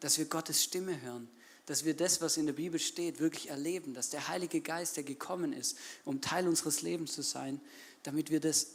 dass 0.00 0.18
wir 0.18 0.24
Gottes 0.24 0.64
Stimme 0.64 1.00
hören, 1.02 1.28
dass 1.66 1.84
wir 1.84 1.94
das, 1.94 2.20
was 2.20 2.36
in 2.36 2.46
der 2.46 2.52
Bibel 2.54 2.80
steht, 2.80 3.20
wirklich 3.20 3.50
erleben, 3.50 3.94
dass 3.94 4.10
der 4.10 4.28
Heilige 4.28 4.60
Geist, 4.60 4.96
der 4.96 5.04
gekommen 5.04 5.52
ist, 5.52 5.76
um 6.04 6.20
Teil 6.20 6.48
unseres 6.48 6.82
Lebens 6.82 7.12
zu 7.12 7.22
sein, 7.22 7.60
damit 8.02 8.30
wir 8.30 8.40
das 8.40 8.68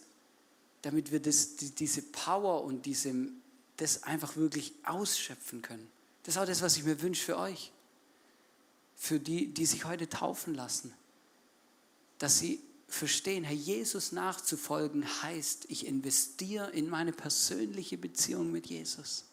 damit 0.85 1.11
wir 1.11 1.19
das, 1.19 1.55
die, 1.55 1.71
diese 1.71 2.03
Power 2.03 2.63
und 2.63 2.85
diese, 2.85 3.11
das 3.77 4.03
einfach 4.03 4.35
wirklich 4.35 4.71
ausschöpfen 4.83 5.63
können. 5.63 5.88
Das 6.25 6.35
ist 6.35 6.41
auch 6.41 6.45
das, 6.45 6.63
was 6.63 6.75
ich 6.75 6.83
mir 6.83 7.01
wünsche 7.01 7.23
für 7.23 7.38
euch. 7.38 7.71
Für 8.95 9.19
die, 9.19 9.53
die 9.53 9.67
sich 9.67 9.85
heute 9.85 10.09
taufen 10.09 10.55
lassen. 10.55 10.91
Dass 12.17 12.39
sie 12.39 12.63
verstehen, 12.88 13.43
Herr 13.43 13.55
Jesus 13.55 14.11
nachzufolgen 14.11 15.05
heißt, 15.21 15.65
ich 15.69 15.85
investiere 15.85 16.71
in 16.71 16.89
meine 16.89 17.11
persönliche 17.11 17.99
Beziehung 17.99 18.51
mit 18.51 18.65
Jesus. 18.65 19.25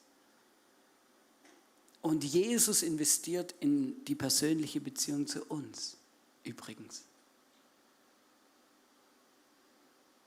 Und 2.03 2.25
Jesus 2.25 2.83
investiert 2.83 3.55
in 3.61 4.05
die 4.05 4.15
persönliche 4.15 4.81
Beziehung 4.81 5.27
zu 5.27 5.45
uns, 5.45 5.97
übrigens. 6.43 7.05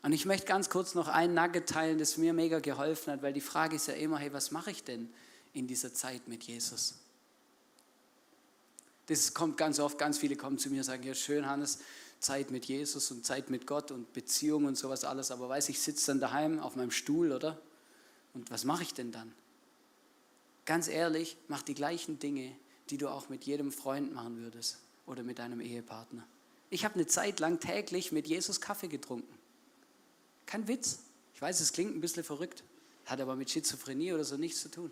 Und 0.01 0.13
ich 0.13 0.25
möchte 0.25 0.47
ganz 0.47 0.69
kurz 0.69 0.95
noch 0.95 1.10
ein 1.10 1.36
Nugget 1.36 1.69
teilen, 1.69 1.99
das 1.99 2.17
mir 2.17 2.34
mega 2.34 2.60
geholfen 2.60 3.13
hat, 3.13 3.21
weil 3.21 3.34
die 3.34 3.41
Frage 3.41 3.75
ist 3.75 3.88
ja 3.88 3.93
immer, 3.93 4.17
hey, 4.17 4.34
was 4.34 4.49
mache 4.49 4.71
ich 4.71 4.84
denn 4.84 5.10
in 5.56 5.68
dieser 5.68 5.94
Zeit 5.94 6.28
mit 6.28 6.44
Jesus? 6.44 6.96
Das 9.08 9.34
kommt 9.34 9.58
ganz 9.58 9.80
oft, 9.80 9.98
ganz 9.98 10.18
viele 10.18 10.36
kommen 10.36 10.58
zu 10.58 10.70
mir 10.70 10.78
und 10.78 10.84
sagen, 10.84 11.04
ja 11.04 11.13
schön, 11.13 11.48
Hannes, 11.48 11.80
Zeit 12.20 12.52
mit 12.52 12.65
Jesus 12.65 13.12
und 13.12 13.26
Zeit 13.26 13.50
mit 13.50 13.68
Gott 13.68 13.91
und 13.91 14.13
Beziehung 14.13 14.65
und 14.65 14.78
sowas 14.78 15.04
alles, 15.04 15.32
aber 15.32 15.48
weiß 15.50 15.70
ich, 15.70 15.80
sitze 15.80 16.08
dann 16.08 16.20
daheim 16.20 16.60
auf 16.60 16.76
meinem 16.76 16.91
Stuhl, 16.91 17.32
oder? 17.32 17.62
Und 18.34 18.50
was 18.52 18.63
mache 18.63 18.84
ich 18.84 18.94
denn 18.94 19.12
dann? 19.12 19.34
Ganz 20.65 20.88
ehrlich, 20.88 21.38
mach 21.48 21.62
die 21.62 21.76
gleichen 21.76 22.18
Dinge, 22.18 22.56
die 22.89 22.98
du 22.98 23.10
auch 23.10 23.30
mit 23.30 23.44
jedem 23.46 23.72
Freund 23.72 24.13
machen 24.13 24.38
würdest 24.38 24.80
oder 25.06 25.24
mit 25.24 25.39
deinem 25.39 25.62
Ehepartner. 25.62 26.26
Ich 26.72 26.84
habe 26.84 26.96
eine 26.96 27.06
Zeit 27.06 27.39
lang 27.39 27.60
täglich 27.60 28.12
mit 28.12 28.28
Jesus 28.28 28.60
Kaffee 28.60 28.88
getrunken. 28.88 29.34
Kein 30.48 30.68
Witz. 30.68 31.00
Ich 31.36 31.41
weiß, 31.41 31.60
es 31.60 31.74
klingt 31.74 31.96
ein 31.96 32.02
bisschen 32.02 32.24
verrückt, 32.24 32.63
hat 33.06 33.22
aber 33.22 33.36
mit 33.36 33.52
Schizophrenie 33.52 34.13
oder 34.13 34.24
so 34.24 34.38
nichts 34.38 34.62
zu 34.62 34.70
tun. 34.70 34.91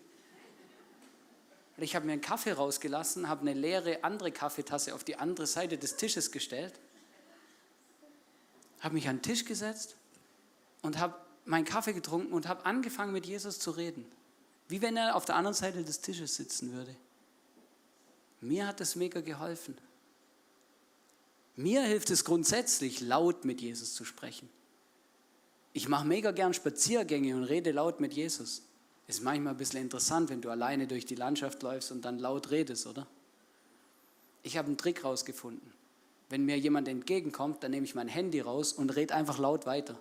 Ich 1.77 1.95
habe 1.95 2.05
mir 2.05 2.13
einen 2.13 2.21
Kaffee 2.21 2.51
rausgelassen, 2.51 3.27
habe 3.27 3.41
eine 3.41 3.53
leere 3.53 4.03
andere 4.03 4.31
Kaffeetasse 4.31 4.93
auf 4.93 5.03
die 5.03 5.15
andere 5.17 5.47
Seite 5.47 5.77
des 5.77 5.95
Tisches 5.95 6.31
gestellt, 6.31 6.73
habe 8.79 8.93
mich 8.93 9.07
an 9.07 9.17
den 9.17 9.21
Tisch 9.23 9.45
gesetzt 9.45 9.95
und 10.81 10.99
habe 10.99 11.15
meinen 11.45 11.65
Kaffee 11.65 11.93
getrunken 11.93 12.31
und 12.31 12.47
habe 12.47 12.65
angefangen 12.65 13.11
mit 13.11 13.25
Jesus 13.25 13.59
zu 13.59 13.71
reden. 13.71 14.05
Wie 14.67 14.81
wenn 14.81 14.97
er 14.97 15.15
auf 15.15 15.25
der 15.25 15.35
anderen 15.35 15.55
Seite 15.55 15.83
des 15.83 16.01
Tisches 16.01 16.35
sitzen 16.35 16.73
würde. 16.73 16.95
Mir 18.39 18.67
hat 18.67 18.81
es 18.81 18.95
mega 18.95 19.21
geholfen. 19.21 19.77
Mir 21.55 21.83
hilft 21.83 22.09
es 22.09 22.25
grundsätzlich, 22.25 22.99
laut 23.01 23.45
mit 23.45 23.61
Jesus 23.61 23.93
zu 23.93 24.05
sprechen. 24.05 24.49
Ich 25.71 25.87
mache 25.87 26.05
mega 26.05 26.31
gern 26.31 26.53
Spaziergänge 26.53 27.35
und 27.35 27.43
rede 27.43 27.71
laut 27.71 27.99
mit 27.99 28.13
Jesus. 28.13 28.63
Ist 29.13 29.21
manchmal 29.21 29.53
ein 29.53 29.57
bisschen 29.57 29.79
interessant, 29.79 30.31
wenn 30.31 30.41
du 30.41 30.49
alleine 30.49 30.87
durch 30.87 31.05
die 31.05 31.13
Landschaft 31.13 31.61
läufst 31.61 31.91
und 31.91 32.03
dann 32.03 32.17
laut 32.17 32.49
redest, 32.49 32.87
oder? 32.87 33.05
Ich 34.41 34.57
habe 34.57 34.69
einen 34.69 34.77
Trick 34.79 35.03
rausgefunden. 35.03 35.71
Wenn 36.29 36.45
mir 36.45 36.57
jemand 36.57 36.87
entgegenkommt, 36.87 37.61
dann 37.61 37.69
nehme 37.69 37.85
ich 37.85 37.93
mein 37.93 38.07
Handy 38.07 38.39
raus 38.39 38.73
und 38.73 38.89
rede 38.95 39.13
einfach 39.13 39.37
laut 39.37 39.67
weiter. 39.67 39.99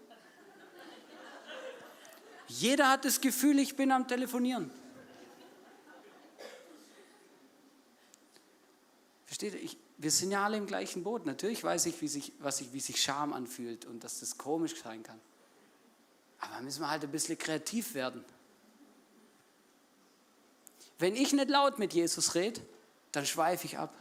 Jeder 2.49 2.89
hat 2.89 3.05
das 3.05 3.21
Gefühl, 3.21 3.59
ich 3.59 3.77
bin 3.77 3.93
am 3.93 4.09
Telefonieren. 4.09 4.71
Versteht 9.27 9.63
ihr? 9.63 9.71
Wir 9.99 10.11
sind 10.11 10.31
ja 10.31 10.43
alle 10.43 10.57
im 10.57 10.67
gleichen 10.67 11.03
Boot. 11.03 11.27
Natürlich 11.27 11.63
weiß 11.63 11.85
ich, 11.85 12.01
wie 12.01 12.09
sich, 12.09 12.33
was 12.39 12.63
ich, 12.63 12.73
wie 12.73 12.81
sich 12.81 13.03
Scham 13.03 13.35
anfühlt 13.35 13.85
und 13.85 14.05
dass 14.05 14.21
das 14.21 14.39
komisch 14.39 14.83
sein 14.83 15.03
kann. 15.03 15.21
Aber 16.39 16.63
müssen 16.63 16.81
wir 16.81 16.89
halt 16.89 17.05
ein 17.05 17.11
bisschen 17.11 17.37
kreativ 17.37 17.93
werden. 17.93 18.25
Wenn 21.03 21.17
ich 21.17 21.33
nicht 21.33 21.49
laut 21.49 21.81
mit 21.81 21.95
Jesus 21.95 22.37
rede, 22.37 22.61
dann 23.11 23.27
schweife 23.27 23.67
ich 23.67 23.77
ab. 23.77 23.93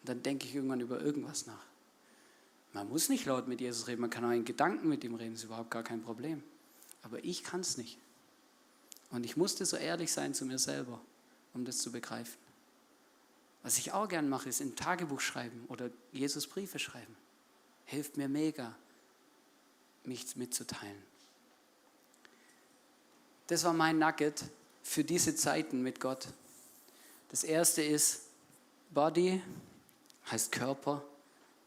Und 0.00 0.08
dann 0.10 0.22
denke 0.22 0.46
ich 0.46 0.54
irgendwann 0.54 0.80
über 0.80 1.00
irgendwas 1.00 1.46
nach. 1.46 1.64
Man 2.74 2.90
muss 2.90 3.08
nicht 3.08 3.24
laut 3.24 3.48
mit 3.48 3.62
Jesus 3.62 3.86
reden, 3.86 4.02
man 4.02 4.10
kann 4.10 4.22
auch 4.26 4.32
in 4.32 4.44
Gedanken 4.44 4.86
mit 4.90 5.02
ihm 5.02 5.14
reden, 5.14 5.32
ist 5.32 5.44
überhaupt 5.44 5.70
gar 5.70 5.82
kein 5.82 6.02
Problem. 6.02 6.42
Aber 7.00 7.24
ich 7.24 7.42
kann 7.42 7.60
es 7.60 7.78
nicht. 7.78 7.96
Und 9.12 9.24
ich 9.24 9.38
musste 9.38 9.64
so 9.64 9.78
ehrlich 9.78 10.12
sein 10.12 10.34
zu 10.34 10.44
mir 10.44 10.58
selber, 10.58 11.00
um 11.54 11.64
das 11.64 11.78
zu 11.78 11.90
begreifen. 11.90 12.36
Was 13.62 13.78
ich 13.78 13.92
auch 13.92 14.08
gern 14.08 14.28
mache, 14.28 14.50
ist 14.50 14.60
ein 14.60 14.76
Tagebuch 14.76 15.22
schreiben 15.22 15.64
oder 15.68 15.88
Jesus 16.12 16.46
Briefe 16.46 16.80
schreiben. 16.80 17.16
Hilft 17.86 18.18
mir 18.18 18.28
mega, 18.28 18.76
mich 20.04 20.36
mitzuteilen. 20.36 21.02
Das 23.46 23.64
war 23.64 23.72
mein 23.72 23.98
Nugget 23.98 24.44
für 24.82 25.04
diese 25.04 25.34
Zeiten 25.34 25.82
mit 25.82 26.00
Gott. 26.00 26.28
Das 27.30 27.44
erste 27.44 27.82
ist 27.82 28.22
Body, 28.90 29.40
heißt 30.30 30.52
Körper. 30.52 31.02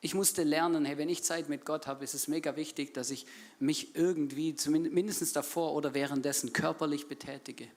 Ich 0.02 0.14
musste 0.14 0.44
lernen, 0.44 0.86
hey, 0.86 0.98
wenn 0.98 1.10
ich 1.10 1.24
Zeit 1.24 1.50
mit 1.50 1.66
Gott 1.66 1.88
habe, 1.88 2.04
ist 2.04 2.14
es 2.14 2.28
mega 2.28 2.56
wichtig, 2.56 2.94
dass 2.94 3.10
ich 3.10 3.26
mich 3.60 3.96
irgendwie, 3.96 4.54
zumindest 4.56 5.36
davor 5.36 5.74
oder 5.74 5.96
währenddessen, 5.96 6.54
körperlich 6.54 7.08
betätige. 7.08 7.68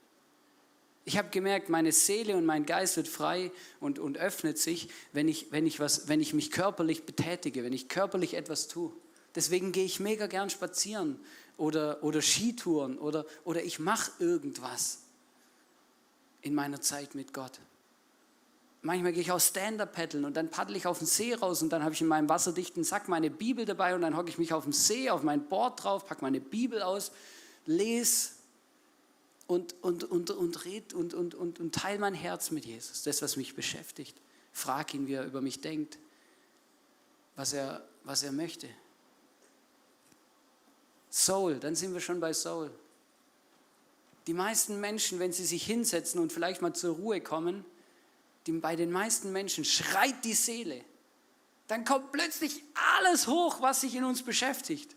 Ich 1.07 1.17
habe 1.17 1.31
gemerkt, 1.31 1.71
meine 1.71 1.91
Seele 1.93 2.37
und 2.37 2.45
mein 2.45 2.67
Geist 2.67 2.99
wird 2.99 3.09
frei 3.09 3.51
und, 3.81 3.99
und 3.99 4.19
öffnet 4.19 4.59
sich, 4.59 4.91
wenn 5.15 5.27
ich, 5.27 5.51
wenn, 5.51 5.67
ich 5.67 5.81
was, 5.81 6.09
wenn 6.09 6.21
ich 6.21 6.35
mich 6.35 6.51
körperlich 6.51 7.05
betätige, 7.05 7.65
wenn 7.65 7.73
ich 7.73 7.89
körperlich 7.89 8.35
etwas 8.35 8.69
tue. 8.69 8.93
Deswegen 9.35 9.73
gehe 9.73 9.87
ich 9.87 10.01
mega 10.01 10.27
gern 10.27 10.51
spazieren 10.51 11.19
oder, 11.57 12.05
oder 12.05 12.21
Skitouren 12.21 12.99
oder, 12.99 13.25
oder 13.45 13.65
ich 13.65 13.79
mache 13.79 14.11
irgendwas 14.19 14.99
in 16.49 16.55
meiner 16.55 16.81
Zeit 16.81 17.15
mit 17.15 17.33
Gott. 17.33 17.61
Manchmal 18.83 19.13
gehe 19.13 19.23
ich 19.23 19.33
auch 19.33 19.41
Stand-up 19.41 19.93
paddeln 19.93 20.25
und 20.25 20.37
dann 20.37 20.51
paddle 20.51 20.77
ich 20.77 20.87
auf 20.87 20.99
den 20.99 21.07
See 21.07 21.35
raus 21.35 21.63
und 21.63 21.71
dann 21.71 21.83
habe 21.83 21.95
ich 21.95 22.01
in 22.01 22.07
meinem 22.07 22.29
wasserdichten 22.29 22.85
Sack 22.85 23.09
meine 23.09 23.31
Bibel 23.31 23.65
dabei 23.65 23.95
und 23.95 24.03
dann 24.03 24.17
hocke 24.17 24.29
ich 24.29 24.39
mich 24.39 24.53
auf 24.53 24.65
dem 24.65 24.73
See 24.73 25.11
auf 25.11 25.23
mein 25.23 25.49
Board 25.49 25.83
drauf, 25.83 26.07
packe 26.07 26.23
meine 26.23 26.41
Bibel 26.41 26.83
aus, 26.83 27.11
lese 27.67 28.31
und, 29.47 29.75
und, 29.83 30.05
und, 30.05 30.31
und 30.31 30.65
red 30.65 30.95
und, 30.95 31.15
und, 31.15 31.35
und, 31.35 31.59
und 31.59 31.75
teile 31.75 31.99
mein 31.99 32.15
Herz 32.15 32.51
mit 32.51 32.67
Jesus, 32.67 33.03
das, 33.03 33.21
was 33.21 33.37
mich 33.37 33.57
beschäftigt. 33.57 34.17
Frag 34.53 34.95
ihn, 34.95 35.07
wie 35.07 35.15
er 35.15 35.25
über 35.25 35.41
mich 35.41 35.61
denkt, 35.61 35.99
was 37.35 37.53
er, 37.53 37.85
was 38.05 38.23
er 38.23 38.33
möchte. 38.33 38.69
Soul, 41.11 41.59
dann 41.59 41.75
sind 41.75 41.95
wir 41.95 42.01
schon 42.01 42.21
bei 42.21 42.33
Soul. 42.33 42.71
Die 44.29 44.35
meisten 44.35 44.79
Menschen, 44.79 45.19
wenn 45.19 45.33
sie 45.33 45.45
sich 45.45 45.65
hinsetzen 45.65 46.21
und 46.21 46.33
vielleicht 46.33 46.63
mal 46.63 46.75
zur 46.75 46.95
Ruhe 46.95 47.21
kommen, 47.21 47.65
die, 48.47 48.53
bei 48.53 48.77
den 48.77 48.93
meisten 48.93 49.33
Menschen 49.33 49.65
schreit 49.65 50.25
die 50.25 50.35
Seele. 50.35 50.85
Dann 51.67 51.85
kommt 51.85 52.13
plötzlich 52.13 52.63
alles 52.97 53.27
hoch, 53.27 53.61
was 53.61 53.81
sich 53.81 53.97
in 53.97 54.05
uns 54.05 54.23
beschäftigt 54.23 54.95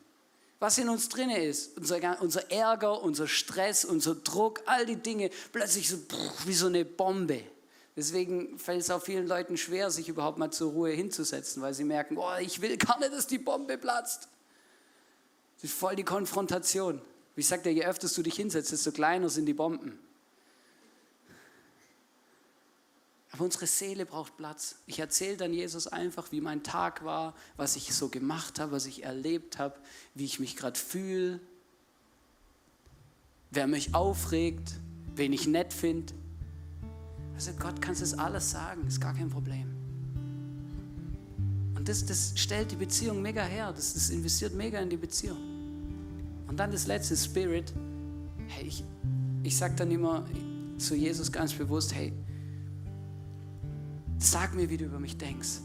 was 0.61 0.77
in 0.77 0.89
uns 0.89 1.09
drin 1.09 1.31
ist. 1.31 1.75
Unser, 1.75 2.21
unser 2.21 2.51
Ärger, 2.51 3.01
unser 3.01 3.27
Stress, 3.27 3.83
unser 3.83 4.13
Druck, 4.13 4.61
all 4.67 4.85
die 4.85 4.95
Dinge, 4.95 5.31
plötzlich 5.51 5.89
so 5.89 5.97
wie 6.45 6.53
so 6.53 6.67
eine 6.67 6.85
Bombe. 6.85 7.41
Deswegen 7.95 8.59
fällt 8.59 8.81
es 8.81 8.91
auch 8.91 9.01
vielen 9.01 9.27
Leuten 9.27 9.57
schwer, 9.57 9.89
sich 9.89 10.07
überhaupt 10.07 10.37
mal 10.37 10.51
zur 10.51 10.71
Ruhe 10.71 10.91
hinzusetzen, 10.91 11.63
weil 11.63 11.73
sie 11.73 11.83
merken, 11.83 12.15
oh, 12.15 12.37
ich 12.39 12.61
will 12.61 12.77
gar 12.77 12.99
nicht, 12.99 13.11
dass 13.11 13.25
die 13.25 13.39
Bombe 13.39 13.79
platzt. 13.79 14.29
Das 15.55 15.71
ist 15.71 15.73
voll 15.73 15.95
die 15.95 16.03
Konfrontation. 16.03 17.01
Wie 17.41 17.43
sagt 17.43 17.65
er, 17.65 17.71
je 17.71 17.83
öfter 17.85 18.07
du 18.07 18.21
dich 18.21 18.35
hinsetzt, 18.35 18.71
desto 18.71 18.91
kleiner 18.91 19.27
sind 19.27 19.47
die 19.47 19.55
Bomben. 19.55 19.97
Aber 23.31 23.45
unsere 23.45 23.65
Seele 23.65 24.05
braucht 24.05 24.37
Platz. 24.37 24.75
Ich 24.85 24.99
erzähle 24.99 25.37
dann 25.37 25.51
Jesus 25.51 25.87
einfach, 25.87 26.31
wie 26.31 26.39
mein 26.39 26.61
Tag 26.61 27.03
war, 27.03 27.33
was 27.57 27.75
ich 27.77 27.95
so 27.95 28.09
gemacht 28.09 28.59
habe, 28.59 28.73
was 28.73 28.85
ich 28.85 29.05
erlebt 29.05 29.57
habe, 29.57 29.75
wie 30.13 30.25
ich 30.25 30.39
mich 30.39 30.55
gerade 30.55 30.79
fühle, 30.79 31.39
wer 33.49 33.65
mich 33.65 33.95
aufregt, 33.95 34.73
wen 35.15 35.33
ich 35.33 35.47
nett 35.47 35.73
finde. 35.73 36.13
Also 37.33 37.53
Gott 37.53 37.81
kannst 37.81 38.03
es 38.03 38.13
alles 38.13 38.51
sagen, 38.51 38.85
ist 38.85 39.01
gar 39.01 39.15
kein 39.15 39.31
Problem. 39.31 39.65
Und 41.75 41.89
das, 41.89 42.05
das 42.05 42.33
stellt 42.35 42.69
die 42.69 42.75
Beziehung 42.75 43.19
mega 43.19 43.41
her, 43.41 43.73
das, 43.75 43.95
das 43.95 44.11
investiert 44.11 44.53
mega 44.53 44.79
in 44.79 44.91
die 44.91 44.97
Beziehung. 44.97 45.50
Und 46.51 46.57
dann 46.57 46.71
das 46.71 46.85
letzte 46.85 47.17
Spirit. 47.17 47.73
Hey, 48.47 48.67
ich, 48.67 48.83
ich 49.41 49.57
sage 49.57 49.73
dann 49.75 49.89
immer 49.89 50.25
zu 50.77 50.93
Jesus 50.95 51.31
ganz 51.31 51.53
bewusst, 51.53 51.95
hey, 51.95 52.13
Sag 54.21 54.53
mir, 54.53 54.69
wie 54.69 54.77
du 54.77 54.85
über 54.85 54.99
mich 54.99 55.17
denkst. 55.17 55.61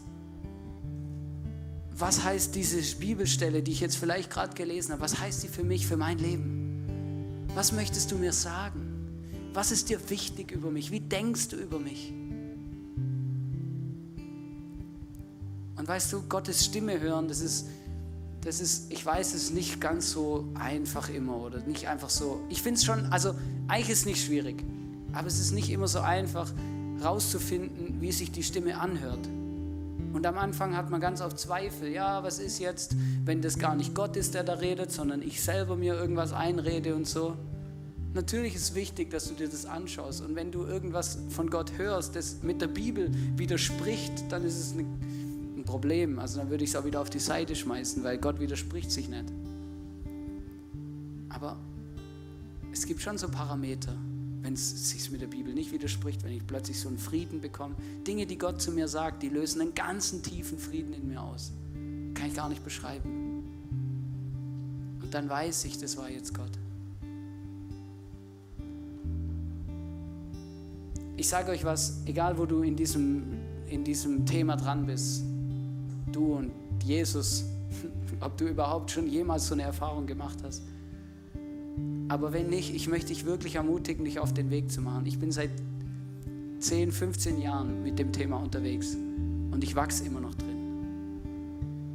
Was 1.95 2.25
heißt 2.25 2.55
diese 2.55 2.81
Bibelstelle, 2.97 3.63
die 3.63 3.71
ich 3.73 3.81
jetzt 3.81 3.97
vielleicht 3.97 4.31
gerade 4.31 4.55
gelesen 4.55 4.93
habe, 4.93 5.03
was 5.03 5.21
heißt 5.21 5.43
sie 5.43 5.49
für 5.49 5.63
mich, 5.63 5.87
für 5.87 5.99
mein 5.99 6.19
Leben? 6.19 7.47
Was 7.55 7.73
möchtest 7.73 8.11
du 8.13 8.17
mir 8.17 8.33
sagen? 8.33 9.21
Was 9.53 9.73
ist 9.73 9.91
dir 9.91 10.09
wichtig 10.09 10.53
über 10.53 10.71
mich? 10.71 10.91
Wie 10.91 11.01
denkst 11.01 11.49
du 11.49 11.57
über 11.57 11.79
mich? 11.79 12.15
Und 15.77 15.87
weißt 15.87 16.15
du, 16.15 16.23
Gottes 16.23 16.65
Stimme 16.65 16.99
hören, 16.99 17.29
das 17.29 17.41
ist, 17.41 17.67
das 18.47 18.61
ist, 18.61 18.93
ich 18.93 19.05
weiß, 19.05 19.35
es 19.35 19.45
ist 19.45 19.55
nicht 19.55 19.81
ganz 19.81 20.13
so 20.13 20.49
einfach 20.55 21.09
immer 21.09 21.37
oder 21.37 21.59
nicht 21.61 21.89
einfach 21.89 22.11
so. 22.11 22.41
Ich 22.49 22.63
finde 22.63 22.79
es 22.79 22.85
schon, 22.85 23.07
also 23.07 23.35
eigentlich 23.67 23.91
ist 23.91 23.99
es 24.01 24.07
nicht 24.07 24.25
schwierig, 24.25 24.63
aber 25.13 25.27
es 25.27 25.41
ist 25.41 25.51
nicht 25.51 25.69
immer 25.69 25.89
so 25.89 25.99
einfach, 25.99 26.53
rauszufinden, 27.03 28.01
wie 28.01 28.13
sich 28.13 28.31
die 28.31 28.45
Stimme 28.45 28.79
anhört. 28.79 29.29
Und 30.13 30.25
am 30.25 30.39
Anfang 30.39 30.77
hat 30.77 30.91
man 30.91 31.01
ganz 31.01 31.21
oft 31.21 31.39
Zweifel. 31.39 31.89
Ja, 31.89 32.23
was 32.23 32.39
ist 32.39 32.61
jetzt, 32.61 32.97
wenn 33.25 33.43
das 33.43 33.59
gar 33.59 33.75
nicht 33.75 33.95
Gott 33.95 34.17
ist, 34.17 34.35
der 34.35 34.45
da 34.45 34.55
redet, 34.55 34.93
sondern 34.93 35.23
ich 35.23 35.43
selber 35.43 35.77
mir 35.77 35.95
irgendwas 35.95 36.33
einrede 36.33 36.95
und 36.95 37.07
so. 37.07 37.37
Natürlich 38.15 38.55
ist 38.55 38.75
wichtig, 38.75 39.11
dass 39.11 39.29
du 39.29 39.35
dir 39.35 39.49
das 39.49 39.67
anschaust. 39.67 40.23
Und 40.23 40.37
wenn 40.37 40.53
du 40.53 40.65
irgendwas 40.65 41.19
von 41.31 41.51
Gott 41.51 41.73
hörst, 41.77 42.15
das 42.15 42.43
mit 42.43 42.63
der 42.63 42.69
Bibel 42.69 43.11
widerspricht, 43.37 44.31
dann 44.31 44.45
ist 44.45 44.59
es 44.59 44.73
ein 44.73 44.87
Problem. 45.67 46.19
Also 46.19 46.39
dann 46.39 46.49
würde 46.49 46.65
ich 46.65 46.71
es 46.71 46.77
auch 46.77 46.87
wieder 46.87 47.03
auf 47.03 47.11
die 47.11 47.19
Seite 47.19 47.55
schmeißen, 47.55 48.03
weil 48.03 48.17
Gott 48.17 48.41
widerspricht 48.41 48.91
sich 48.91 49.09
nicht. 49.09 49.27
Aber 51.29 51.59
es 52.73 52.87
gibt 52.87 53.03
schon 53.03 53.19
so 53.19 53.29
Parameter 53.29 53.95
wenn 54.47 54.55
es 54.55 54.91
sich 54.91 55.11
mit 55.11 55.21
der 55.21 55.27
Bibel 55.27 55.53
nicht 55.53 55.73
widerspricht, 55.73 56.23
wenn 56.23 56.31
ich 56.31 56.47
plötzlich 56.47 56.79
so 56.79 56.89
einen 56.89 56.99
Frieden 56.99 57.41
bekomme. 57.41 57.75
Dinge, 58.07 58.27
die 58.27 58.39
Gott 58.39 58.63
zu 58.63 58.71
mir 58.71 58.87
sagt, 58.87 59.25
die 59.25 59.29
lösen 59.29 59.61
einen 59.61 59.75
ganzen 59.75 60.23
tiefen 60.23 60.57
Frieden 60.57 60.93
in 60.93 61.09
mir 61.09 61.21
aus. 61.21 61.51
Kann 62.15 62.29
ich 62.29 62.35
gar 62.35 62.49
nicht 62.49 62.63
beschreiben. 62.63 63.43
Und 65.03 65.13
dann 65.13 65.29
weiß 65.29 65.65
ich, 65.65 65.79
das 65.79 65.97
war 65.97 66.09
jetzt 66.09 66.33
Gott. 66.33 66.53
Ich 71.17 71.29
sage 71.29 71.51
euch 71.51 71.65
was, 71.65 72.03
egal 72.07 72.39
wo 72.39 72.47
du 72.47 72.63
in 72.63 72.77
diesem, 72.77 73.25
in 73.67 73.83
diesem 73.83 74.27
Thema 74.27 74.55
dran 74.55 74.87
bist, 74.87 75.25
du 76.17 76.35
und 76.35 76.51
Jesus, 76.85 77.45
ob 78.21 78.37
du 78.37 78.47
überhaupt 78.47 78.91
schon 78.91 79.07
jemals 79.07 79.47
so 79.47 79.55
eine 79.55 79.63
Erfahrung 79.63 80.07
gemacht 80.07 80.39
hast, 80.43 80.63
aber 82.09 82.33
wenn 82.33 82.49
nicht, 82.49 82.75
ich 82.75 82.89
möchte 82.89 83.09
dich 83.09 83.27
wirklich 83.27 83.57
ermutigen, 83.57 84.05
dich 84.05 84.19
auf 84.19 84.33
den 84.33 84.51
Weg 84.51 84.71
zu 84.71 84.81
machen. 84.81 85.07
Ich 85.07 85.19
bin 85.19 85.33
seit 85.33 85.51
10, 86.61 86.93
15 86.93 87.41
Jahren 87.41 87.83
mit 87.83 87.99
dem 87.99 88.13
Thema 88.13 88.37
unterwegs 88.37 88.95
und 88.95 89.63
ich 89.63 89.75
wachse 89.75 90.05
immer 90.05 90.21
noch 90.21 90.35
drin. 90.35 90.57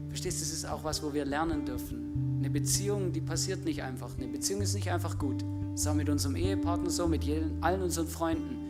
Verstehst 0.10 0.42
du, 0.42 0.46
das 0.46 0.54
ist 0.54 0.66
auch 0.66 0.84
was, 0.84 1.02
wo 1.02 1.14
wir 1.14 1.26
lernen 1.26 1.66
dürfen. 1.66 2.38
Eine 2.40 2.50
Beziehung, 2.50 3.14
die 3.14 3.22
passiert 3.22 3.64
nicht 3.64 3.82
einfach. 3.82 4.10
Eine 4.18 4.28
Beziehung 4.28 4.62
ist 4.62 4.74
nicht 4.74 4.92
einfach 4.92 5.18
gut. 5.18 5.44
Das 5.72 5.82
ist 5.82 5.88
auch 5.88 5.96
mit 5.96 6.10
unserem 6.10 6.36
Ehepartner 6.36 6.90
so, 6.90 7.08
mit 7.08 7.26
allen 7.62 7.82
unseren 7.82 8.08
Freunden. 8.08 8.61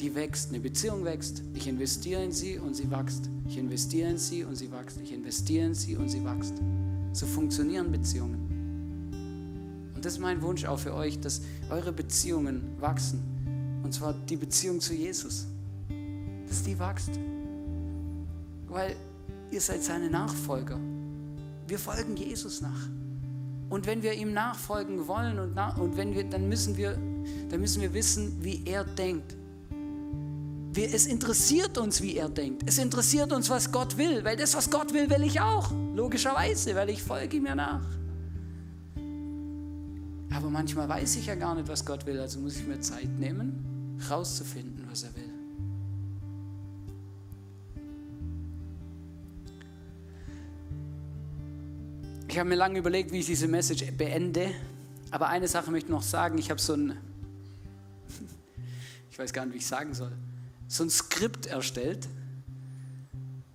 Die 0.00 0.14
wächst. 0.14 0.48
Eine 0.48 0.60
Beziehung 0.60 1.04
wächst. 1.04 1.42
Ich 1.52 1.68
investiere 1.68 2.24
in 2.24 2.32
sie 2.32 2.56
und 2.58 2.74
sie 2.74 2.90
wächst. 2.90 3.28
Ich 3.46 3.58
investiere 3.58 4.08
in 4.08 4.16
sie 4.16 4.44
und 4.44 4.56
sie 4.56 4.72
wächst. 4.72 4.98
Ich 5.02 5.12
investiere 5.12 5.66
in 5.66 5.74
sie 5.74 5.94
und 5.96 6.08
sie 6.08 6.24
wächst. 6.24 6.54
So 7.12 7.26
funktionieren 7.26 7.92
Beziehungen. 7.92 9.90
Und 9.94 10.02
das 10.02 10.14
ist 10.14 10.18
mein 10.18 10.40
Wunsch 10.40 10.64
auch 10.64 10.78
für 10.78 10.94
euch, 10.94 11.20
dass 11.20 11.42
eure 11.68 11.92
Beziehungen 11.92 12.62
wachsen. 12.80 13.20
Und 13.82 13.92
zwar 13.92 14.14
die 14.14 14.36
Beziehung 14.36 14.80
zu 14.80 14.94
Jesus. 14.94 15.46
Dass 16.48 16.62
die 16.62 16.78
wächst. 16.78 17.10
Weil 18.68 18.96
ihr 19.50 19.60
seid 19.60 19.82
seine 19.82 20.08
Nachfolger. 20.08 20.78
Wir 21.66 21.78
folgen 21.78 22.16
Jesus 22.16 22.62
nach. 22.62 22.88
Und 23.68 23.86
wenn 23.86 24.02
wir 24.02 24.14
ihm 24.14 24.32
nachfolgen 24.32 25.06
wollen 25.06 25.38
und, 25.38 25.54
nach, 25.54 25.76
und 25.76 25.98
wenn 25.98 26.14
wir, 26.14 26.24
dann 26.24 26.48
müssen 26.48 26.78
wir, 26.78 26.98
dann 27.50 27.60
müssen 27.60 27.82
wir 27.82 27.92
wissen, 27.92 28.42
wie 28.42 28.62
er 28.64 28.84
denkt. 28.84 29.36
Wir, 30.72 30.94
es 30.94 31.06
interessiert 31.06 31.78
uns, 31.78 32.00
wie 32.00 32.16
er 32.16 32.28
denkt. 32.28 32.62
Es 32.64 32.78
interessiert 32.78 33.32
uns, 33.32 33.50
was 33.50 33.72
Gott 33.72 33.96
will, 33.96 34.24
weil 34.24 34.36
das, 34.36 34.54
was 34.54 34.70
Gott 34.70 34.92
will, 34.94 35.10
will 35.10 35.24
ich 35.24 35.40
auch. 35.40 35.72
Logischerweise, 35.96 36.76
weil 36.76 36.90
ich 36.90 37.02
folge 37.02 37.38
ihm 37.38 37.46
ja 37.46 37.56
nach. 37.56 37.82
Aber 40.32 40.48
manchmal 40.48 40.88
weiß 40.88 41.16
ich 41.16 41.26
ja 41.26 41.34
gar 41.34 41.56
nicht, 41.56 41.66
was 41.66 41.84
Gott 41.84 42.06
will, 42.06 42.20
also 42.20 42.38
muss 42.38 42.56
ich 42.56 42.66
mir 42.66 42.80
Zeit 42.80 43.08
nehmen, 43.18 43.98
rauszufinden, 44.08 44.86
was 44.88 45.02
er 45.02 45.14
will. 45.16 45.24
Ich 52.28 52.38
habe 52.38 52.48
mir 52.48 52.54
lange 52.54 52.78
überlegt, 52.78 53.10
wie 53.10 53.18
ich 53.18 53.26
diese 53.26 53.48
Message 53.48 53.84
beende, 53.98 54.52
aber 55.10 55.26
eine 55.30 55.48
Sache 55.48 55.72
möchte 55.72 55.88
ich 55.88 55.90
noch 55.90 56.02
sagen. 56.02 56.38
Ich 56.38 56.48
habe 56.48 56.60
so 56.60 56.74
ein, 56.74 56.96
ich 59.10 59.18
weiß 59.18 59.32
gar 59.32 59.44
nicht, 59.44 59.54
wie 59.54 59.58
ich 59.58 59.66
sagen 59.66 59.94
soll, 59.94 60.12
so 60.70 60.84
ein 60.84 60.90
Skript 60.90 61.46
erstellt, 61.46 62.08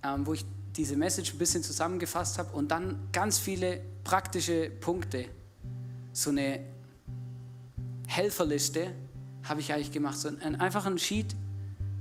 ähm, 0.02 0.26
wo 0.26 0.34
ich 0.34 0.44
diese 0.76 0.96
Message 0.96 1.32
ein 1.32 1.38
bisschen 1.38 1.62
zusammengefasst 1.62 2.38
habe 2.38 2.54
und 2.54 2.70
dann 2.70 3.08
ganz 3.10 3.38
viele 3.38 3.80
praktische 4.04 4.70
Punkte. 4.70 5.24
So 6.12 6.28
eine 6.28 6.60
Helferliste 8.06 8.92
habe 9.44 9.60
ich 9.60 9.72
eigentlich 9.72 9.92
gemacht, 9.92 10.18
so 10.18 10.28
einen 10.28 10.56
einfachen 10.56 10.98
Sheet, 10.98 11.34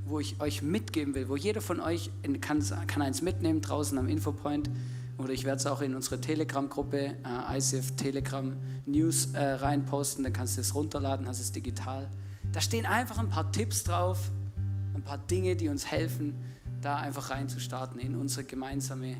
wo 0.06 0.19
ich 0.19 0.41
euch 0.41 0.62
mitgeben 0.62 1.15
will, 1.15 1.30
wo 1.30 1.38
jeder 1.38 1.62
von 1.62 1.80
euch 1.80 2.12
kann, 2.41 2.62
kann 2.86 3.01
eins 3.01 3.21
mitnehmen 3.21 3.62
draußen 3.62 3.97
am 3.97 4.10
Infopoint. 4.10 4.69
Oder 5.17 5.32
ich 5.32 5.45
werde 5.45 5.60
es 5.60 5.65
auch 5.65 5.82
in 5.82 5.95
unsere 5.95 6.19
Telegram-Gruppe, 6.19 7.15
äh, 7.23 7.58
ICF 7.58 7.95
Telegram 7.95 8.54
News 8.86 9.30
äh, 9.32 9.39
reinposten, 9.41 10.25
dann 10.25 10.34
kannst 10.34 10.58
du 10.58 10.62
es 10.62 10.75
runterladen, 10.75 11.25
hast 11.25 11.39
es 11.39 11.54
digital. 11.54 12.10
Da 12.51 12.60
stehen 12.60 12.86
einfach 12.86 13.17
ein 13.17 13.30
paar 13.30 13.49
Tipps 13.54 13.86
drauf, 13.86 14.30
ein 14.95 15.03
paar 15.03 15.17
Dinge, 15.17 15.55
die 15.55 15.69
uns 15.69 15.86
helfen, 15.91 16.34
da 16.81 16.97
einfach 16.97 17.29
reinzustarten 17.29 17.99
in 17.99 18.15
unsere 18.15 18.45
gemeinsame, 18.45 19.17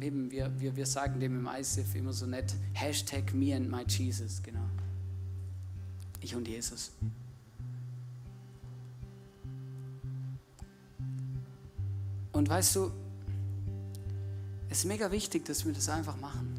eben 0.00 0.30
wir, 0.30 0.52
wir, 0.60 0.76
wir 0.76 0.86
sagen 0.86 1.20
dem 1.20 1.38
im 1.38 1.48
ISIF 1.58 1.94
immer 1.94 2.12
so 2.12 2.26
nett, 2.26 2.54
Hashtag 2.72 3.34
me 3.34 3.54
and 3.54 3.70
my 3.70 3.84
Jesus, 3.86 4.42
genau. 4.42 4.68
Ich 6.20 6.34
und 6.34 6.46
Jesus. 6.48 6.92
Und 12.32 12.48
weißt 12.48 12.76
du, 12.76 12.90
es 14.68 14.78
ist 14.78 14.84
mega 14.86 15.12
wichtig, 15.12 15.44
dass 15.44 15.64
wir 15.64 15.72
das 15.72 15.88
einfach 15.88 16.18
machen. 16.18 16.52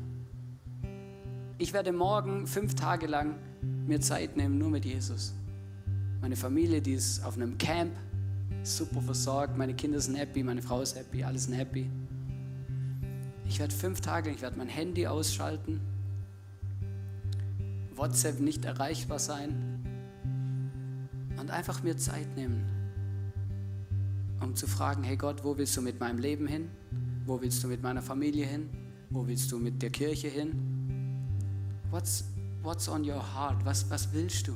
Ich 1.57 1.73
werde 1.73 1.91
morgen 1.91 2.47
fünf 2.47 2.75
Tage 2.75 3.07
lang 3.07 3.35
mir 3.85 3.99
Zeit 3.99 4.37
nehmen, 4.37 4.57
nur 4.57 4.69
mit 4.69 4.85
Jesus. 4.85 5.33
Meine 6.21 6.35
Familie, 6.35 6.81
die 6.81 6.93
ist 6.93 7.23
auf 7.23 7.35
einem 7.35 7.57
Camp, 7.57 7.91
super 8.65 9.01
versorgt, 9.01 9.57
meine 9.57 9.73
Kinder 9.73 9.99
sind 9.99 10.15
happy, 10.15 10.43
meine 10.43 10.61
Frau 10.61 10.81
ist 10.81 10.95
happy, 10.95 11.23
alle 11.23 11.37
sind 11.37 11.53
happy. 11.53 11.89
Ich 13.47 13.59
werde 13.59 13.73
fünf 13.73 14.01
Tage, 14.01 14.31
ich 14.31 14.41
werde 14.41 14.57
mein 14.57 14.67
Handy 14.67 15.05
ausschalten, 15.05 15.79
WhatsApp 17.95 18.39
nicht 18.39 18.65
erreichbar 18.65 19.19
sein 19.19 19.79
und 21.39 21.51
einfach 21.51 21.83
mir 21.83 21.95
Zeit 21.95 22.35
nehmen, 22.35 22.65
um 24.41 24.55
zu 24.55 24.67
fragen, 24.67 25.03
hey 25.03 25.15
Gott, 25.15 25.43
wo 25.43 25.57
willst 25.57 25.77
du 25.77 25.81
mit 25.81 25.99
meinem 25.99 26.17
Leben 26.17 26.47
hin? 26.47 26.69
Wo 27.25 27.41
willst 27.41 27.63
du 27.63 27.67
mit 27.67 27.81
meiner 27.83 28.01
Familie 28.01 28.45
hin? 28.45 28.69
Wo 29.09 29.27
willst 29.27 29.51
du 29.51 29.59
mit 29.59 29.81
der 29.81 29.91
Kirche 29.91 30.27
hin? 30.27 30.59
What's, 31.91 32.25
what's 32.63 32.89
on 32.89 33.07
your 33.07 33.21
heart? 33.33 33.63
Was, 33.63 33.89
was 33.89 34.11
willst 34.11 34.47
du? 34.47 34.53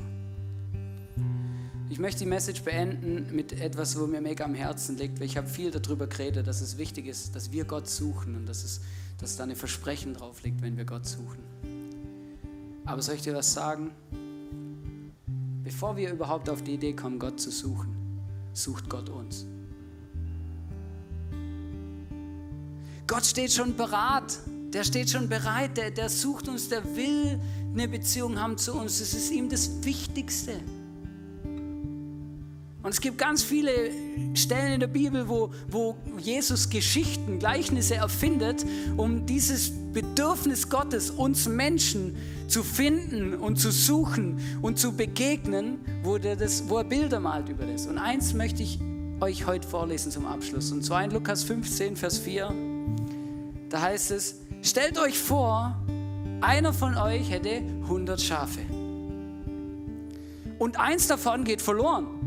Ich 1.91 1.97
möchte 1.97 2.19
die 2.19 2.27
Message 2.27 2.61
beenden 2.61 3.35
mit 3.35 3.51
etwas, 3.51 3.99
wo 3.99 4.05
mir 4.05 4.21
mega 4.21 4.45
am 4.45 4.53
Herzen 4.53 4.95
liegt, 4.95 5.19
weil 5.19 5.25
ich 5.25 5.37
habe 5.37 5.47
viel 5.47 5.71
darüber 5.71 6.05
geredet, 6.05 6.45
dass 6.45 6.61
es 6.61 6.77
wichtig 6.77 7.07
ist, 7.07 7.35
dass 7.35 7.51
wir 7.51 7.65
Gott 7.65 7.89
suchen 7.89 8.35
und 8.35 8.45
dass, 8.45 8.63
es, 8.63 8.81
dass 9.17 9.37
da 9.37 9.43
ein 9.43 9.55
Versprechen 9.55 10.13
drauf 10.13 10.43
liegt, 10.43 10.61
wenn 10.61 10.77
wir 10.77 10.85
Gott 10.85 11.07
suchen. 11.07 11.39
Aber 12.85 13.01
soll 13.01 13.15
ich 13.15 13.23
dir 13.23 13.33
was 13.33 13.53
sagen? 13.53 13.89
Bevor 15.63 15.97
wir 15.97 16.11
überhaupt 16.11 16.47
auf 16.49 16.61
die 16.61 16.75
Idee 16.75 16.93
kommen, 16.93 17.17
Gott 17.17 17.39
zu 17.39 17.49
suchen, 17.49 17.95
sucht 18.53 18.87
Gott 18.87 19.09
uns. 19.09 19.47
Gott 23.07 23.25
steht 23.25 23.51
schon 23.51 23.75
bereit, 23.75 24.37
der 24.73 24.83
steht 24.83 25.09
schon 25.09 25.27
bereit, 25.27 25.75
der, 25.75 25.89
der 25.89 26.09
sucht 26.09 26.49
uns, 26.49 26.69
der 26.69 26.83
will 26.95 27.39
eine 27.73 27.87
Beziehung 27.87 28.39
haben 28.39 28.59
zu 28.59 28.73
uns. 28.73 28.99
Das 28.99 29.15
ist 29.15 29.31
ihm 29.31 29.49
das 29.49 29.83
Wichtigste. 29.83 30.61
Und 32.89 32.93
es 32.93 33.01
gibt 33.01 33.19
ganz 33.19 33.43
viele 33.43 33.91
Stellen 34.33 34.73
in 34.73 34.79
der 34.79 34.87
Bibel, 34.87 35.29
wo, 35.29 35.51
wo 35.67 35.95
Jesus 36.17 36.71
Geschichten, 36.71 37.37
Gleichnisse 37.37 37.97
erfindet, 37.97 38.65
um 38.97 39.27
dieses 39.27 39.71
Bedürfnis 39.93 40.69
Gottes, 40.69 41.11
uns 41.11 41.47
Menschen 41.47 42.17
zu 42.47 42.63
finden 42.63 43.35
und 43.35 43.57
zu 43.57 43.69
suchen 43.69 44.39
und 44.63 44.79
zu 44.79 44.93
begegnen, 44.93 45.77
wo, 46.01 46.17
der 46.17 46.35
das, 46.35 46.67
wo 46.67 46.79
er 46.79 46.83
Bilder 46.83 47.19
malt 47.19 47.47
über 47.49 47.67
das. 47.67 47.85
Und 47.85 47.99
eins 47.99 48.33
möchte 48.33 48.63
ich 48.63 48.79
euch 49.21 49.45
heute 49.45 49.67
vorlesen 49.67 50.11
zum 50.11 50.25
Abschluss. 50.25 50.71
Und 50.71 50.83
zwar 50.83 51.03
in 51.03 51.11
Lukas 51.11 51.43
15, 51.43 51.95
Vers 51.95 52.17
4. 52.17 52.51
Da 53.69 53.81
heißt 53.81 54.09
es, 54.09 54.37
stellt 54.63 54.97
euch 54.97 55.19
vor, 55.19 55.79
einer 56.41 56.73
von 56.73 56.97
euch 56.97 57.29
hätte 57.29 57.61
100 57.83 58.19
Schafe. 58.19 58.61
Und 60.57 60.79
eins 60.79 61.05
davon 61.05 61.43
geht 61.43 61.61
verloren. 61.61 62.19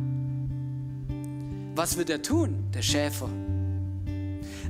Was 1.74 1.96
wird 1.96 2.10
er 2.10 2.20
tun, 2.20 2.70
der 2.74 2.82
Schäfer? 2.82 3.30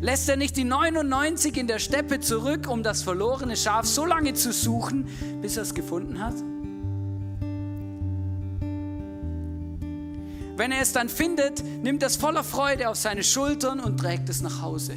Lässt 0.00 0.28
er 0.28 0.36
nicht 0.36 0.56
die 0.56 0.64
99 0.64 1.56
in 1.56 1.66
der 1.66 1.78
Steppe 1.78 2.20
zurück, 2.20 2.68
um 2.68 2.82
das 2.82 3.02
verlorene 3.02 3.56
Schaf 3.56 3.86
so 3.86 4.04
lange 4.04 4.34
zu 4.34 4.52
suchen, 4.52 5.06
bis 5.40 5.56
er 5.56 5.64
es 5.64 5.74
gefunden 5.74 6.20
hat? 6.20 6.34
Wenn 10.56 10.70
er 10.70 10.82
es 10.82 10.92
dann 10.92 11.08
findet, 11.08 11.64
nimmt 11.82 12.02
er 12.02 12.06
es 12.06 12.16
voller 12.16 12.44
Freude 12.44 12.88
auf 12.88 12.96
seine 12.96 13.24
Schultern 13.24 13.80
und 13.80 13.98
trägt 13.98 14.28
es 14.28 14.42
nach 14.42 14.62
Hause. 14.62 14.94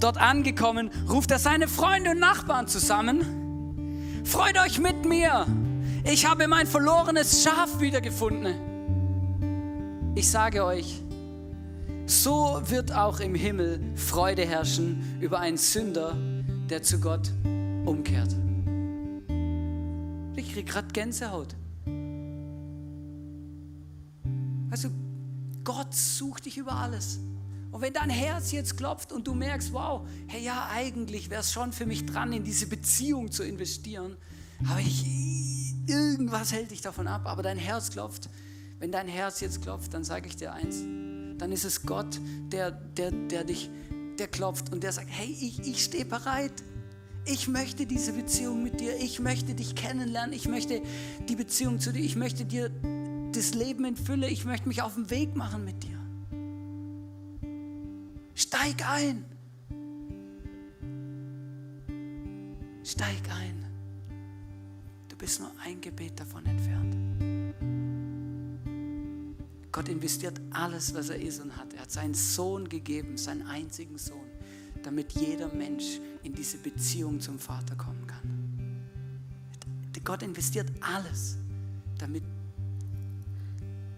Dort 0.00 0.18
angekommen, 0.18 0.90
ruft 1.08 1.30
er 1.30 1.38
seine 1.38 1.68
Freunde 1.68 2.10
und 2.10 2.18
Nachbarn 2.18 2.68
zusammen. 2.68 4.22
Freut 4.24 4.58
euch 4.58 4.78
mit 4.78 5.06
mir! 5.06 5.46
Ich 6.04 6.26
habe 6.26 6.48
mein 6.48 6.66
verlorenes 6.66 7.42
Schaf 7.42 7.80
wiedergefunden. 7.80 8.77
Ich 10.18 10.28
sage 10.28 10.64
euch, 10.64 11.00
so 12.06 12.60
wird 12.64 12.90
auch 12.90 13.20
im 13.20 13.36
Himmel 13.36 13.78
Freude 13.94 14.44
herrschen 14.44 15.20
über 15.20 15.38
einen 15.38 15.56
Sünder, 15.56 16.16
der 16.68 16.82
zu 16.82 16.98
Gott 16.98 17.30
umkehrt. 17.86 18.34
Ich 20.34 20.52
kriege 20.52 20.64
gerade 20.64 20.88
Gänsehaut. 20.88 21.54
Also 24.72 24.88
Gott 25.62 25.94
sucht 25.94 26.46
dich 26.46 26.58
über 26.58 26.72
alles. 26.72 27.20
Und 27.70 27.80
wenn 27.80 27.92
dein 27.92 28.10
Herz 28.10 28.50
jetzt 28.50 28.76
klopft 28.76 29.12
und 29.12 29.24
du 29.24 29.34
merkst, 29.34 29.72
wow, 29.72 30.04
hey 30.26 30.42
ja, 30.42 30.68
eigentlich 30.72 31.30
wäre 31.30 31.42
es 31.42 31.52
schon 31.52 31.72
für 31.72 31.86
mich 31.86 32.06
dran, 32.06 32.32
in 32.32 32.42
diese 32.42 32.66
Beziehung 32.66 33.30
zu 33.30 33.44
investieren, 33.44 34.16
aber 34.68 34.80
ich, 34.80 35.06
irgendwas 35.86 36.50
hält 36.50 36.72
dich 36.72 36.80
davon 36.80 37.06
ab, 37.06 37.26
aber 37.26 37.44
dein 37.44 37.56
Herz 37.56 37.90
klopft, 37.90 38.28
wenn 38.78 38.92
dein 38.92 39.08
Herz 39.08 39.40
jetzt 39.40 39.62
klopft, 39.62 39.94
dann 39.94 40.04
sage 40.04 40.28
ich 40.28 40.36
dir 40.36 40.52
eins, 40.52 40.84
dann 41.38 41.52
ist 41.52 41.64
es 41.64 41.82
Gott, 41.82 42.20
der, 42.52 42.70
der, 42.70 43.10
der 43.10 43.44
dich, 43.44 43.70
der 44.18 44.28
klopft 44.28 44.72
und 44.72 44.82
der 44.82 44.92
sagt, 44.92 45.08
hey, 45.10 45.36
ich, 45.40 45.60
ich 45.60 45.84
stehe 45.84 46.04
bereit. 46.04 46.52
Ich 47.24 47.46
möchte 47.46 47.86
diese 47.86 48.12
Beziehung 48.12 48.62
mit 48.62 48.80
dir. 48.80 48.96
Ich 48.96 49.20
möchte 49.20 49.54
dich 49.54 49.74
kennenlernen. 49.74 50.32
Ich 50.32 50.48
möchte 50.48 50.80
die 51.28 51.36
Beziehung 51.36 51.78
zu 51.78 51.92
dir. 51.92 52.00
Ich 52.00 52.16
möchte 52.16 52.44
dir 52.44 52.70
das 53.32 53.54
Leben 53.54 53.84
in 53.84 53.96
Fülle. 53.96 54.28
Ich 54.28 54.44
möchte 54.44 54.66
mich 54.66 54.80
auf 54.80 54.94
den 54.94 55.10
Weg 55.10 55.36
machen 55.36 55.64
mit 55.64 55.82
dir. 55.82 55.98
Steig 58.34 58.88
ein. 58.88 59.24
Steig 62.82 63.28
ein. 63.30 63.66
Du 65.08 65.16
bist 65.16 65.40
nur 65.40 65.50
ein 65.64 65.80
Gebet 65.80 66.18
davon 66.18 66.46
entfernt. 66.46 67.07
Gott 69.78 69.88
investiert 69.88 70.40
alles, 70.50 70.92
was 70.92 71.08
er 71.08 71.22
ist 71.22 71.40
und 71.40 71.56
hat. 71.56 71.72
Er 71.72 71.82
hat 71.82 71.92
seinen 71.92 72.12
Sohn 72.12 72.68
gegeben, 72.68 73.16
seinen 73.16 73.46
einzigen 73.46 73.96
Sohn, 73.96 74.26
damit 74.82 75.12
jeder 75.12 75.54
Mensch 75.54 76.00
in 76.24 76.34
diese 76.34 76.58
Beziehung 76.58 77.20
zum 77.20 77.38
Vater 77.38 77.76
kommen 77.76 78.04
kann. 78.08 78.82
Gott 80.04 80.24
investiert 80.24 80.68
alles, 80.80 81.38
damit 81.96 82.24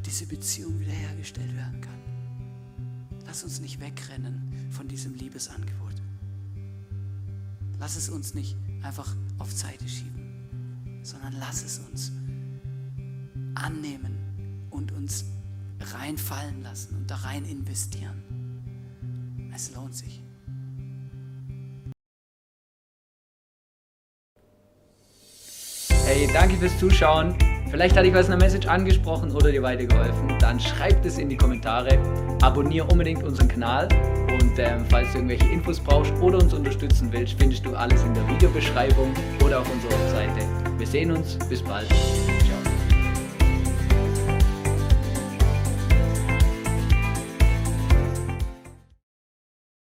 diese 0.05 0.27
Beziehung 0.27 0.79
wiederhergestellt 0.81 1.57
werden 1.57 1.81
kann. 1.81 3.19
Lass 3.25 3.43
uns 3.43 3.61
nicht 3.61 3.81
wegrennen 3.81 4.53
von 4.69 4.87
diesem 4.87 5.15
Liebesangebot. 5.15 5.95
Lass 7.79 7.97
es 7.97 8.11
uns 8.11 8.35
nicht 8.35 8.55
einfach 8.83 9.17
auf 9.39 9.51
Seite 9.51 9.89
schieben, 9.89 11.01
sondern 11.03 11.33
lass 11.39 11.65
es 11.65 11.79
uns 11.79 12.13
annehmen 13.55 14.69
und 14.69 14.93
uns 14.93 15.25
reinfallen 15.81 16.63
lassen 16.63 16.97
und 16.97 17.11
da 17.11 17.17
rein 17.17 17.45
investieren. 17.45 19.51
Es 19.55 19.75
lohnt 19.75 19.95
sich. 19.95 20.23
Hey, 26.07 26.29
danke 26.33 26.57
fürs 26.57 26.77
Zuschauen. 26.79 27.37
Vielleicht 27.71 27.97
hat 27.97 28.05
dich 28.05 28.13
was 28.13 28.27
in 28.27 28.33
der 28.33 28.41
Message 28.41 28.67
angesprochen 28.67 29.31
oder 29.31 29.53
dir 29.53 29.63
weitergeholfen. 29.63 30.37
Dann 30.41 30.59
schreib 30.59 31.05
es 31.05 31.19
in 31.19 31.29
die 31.29 31.37
Kommentare. 31.37 31.99
Abonniere 32.43 32.87
unbedingt 32.89 33.23
unseren 33.23 33.47
Kanal. 33.47 33.89
Und 34.29 34.59
ähm, 34.59 34.85
falls 34.91 35.13
du 35.13 35.19
irgendwelche 35.19 35.49
Infos 35.49 35.79
brauchst 35.79 36.13
oder 36.15 36.39
uns 36.39 36.53
unterstützen 36.53 37.13
willst, 37.13 37.35
findest 37.39 37.65
du 37.65 37.77
alles 37.77 38.03
in 38.03 38.15
der 38.15 38.29
Videobeschreibung 38.29 39.15
oder 39.45 39.61
auf 39.61 39.73
unserer 39.73 39.93
Webseite. 39.93 40.47
Wir 40.79 40.87
sehen 40.87 41.13
uns. 41.13 41.39
Bis 41.49 41.63
bald. 41.63 41.87
Ciao. 41.89 42.60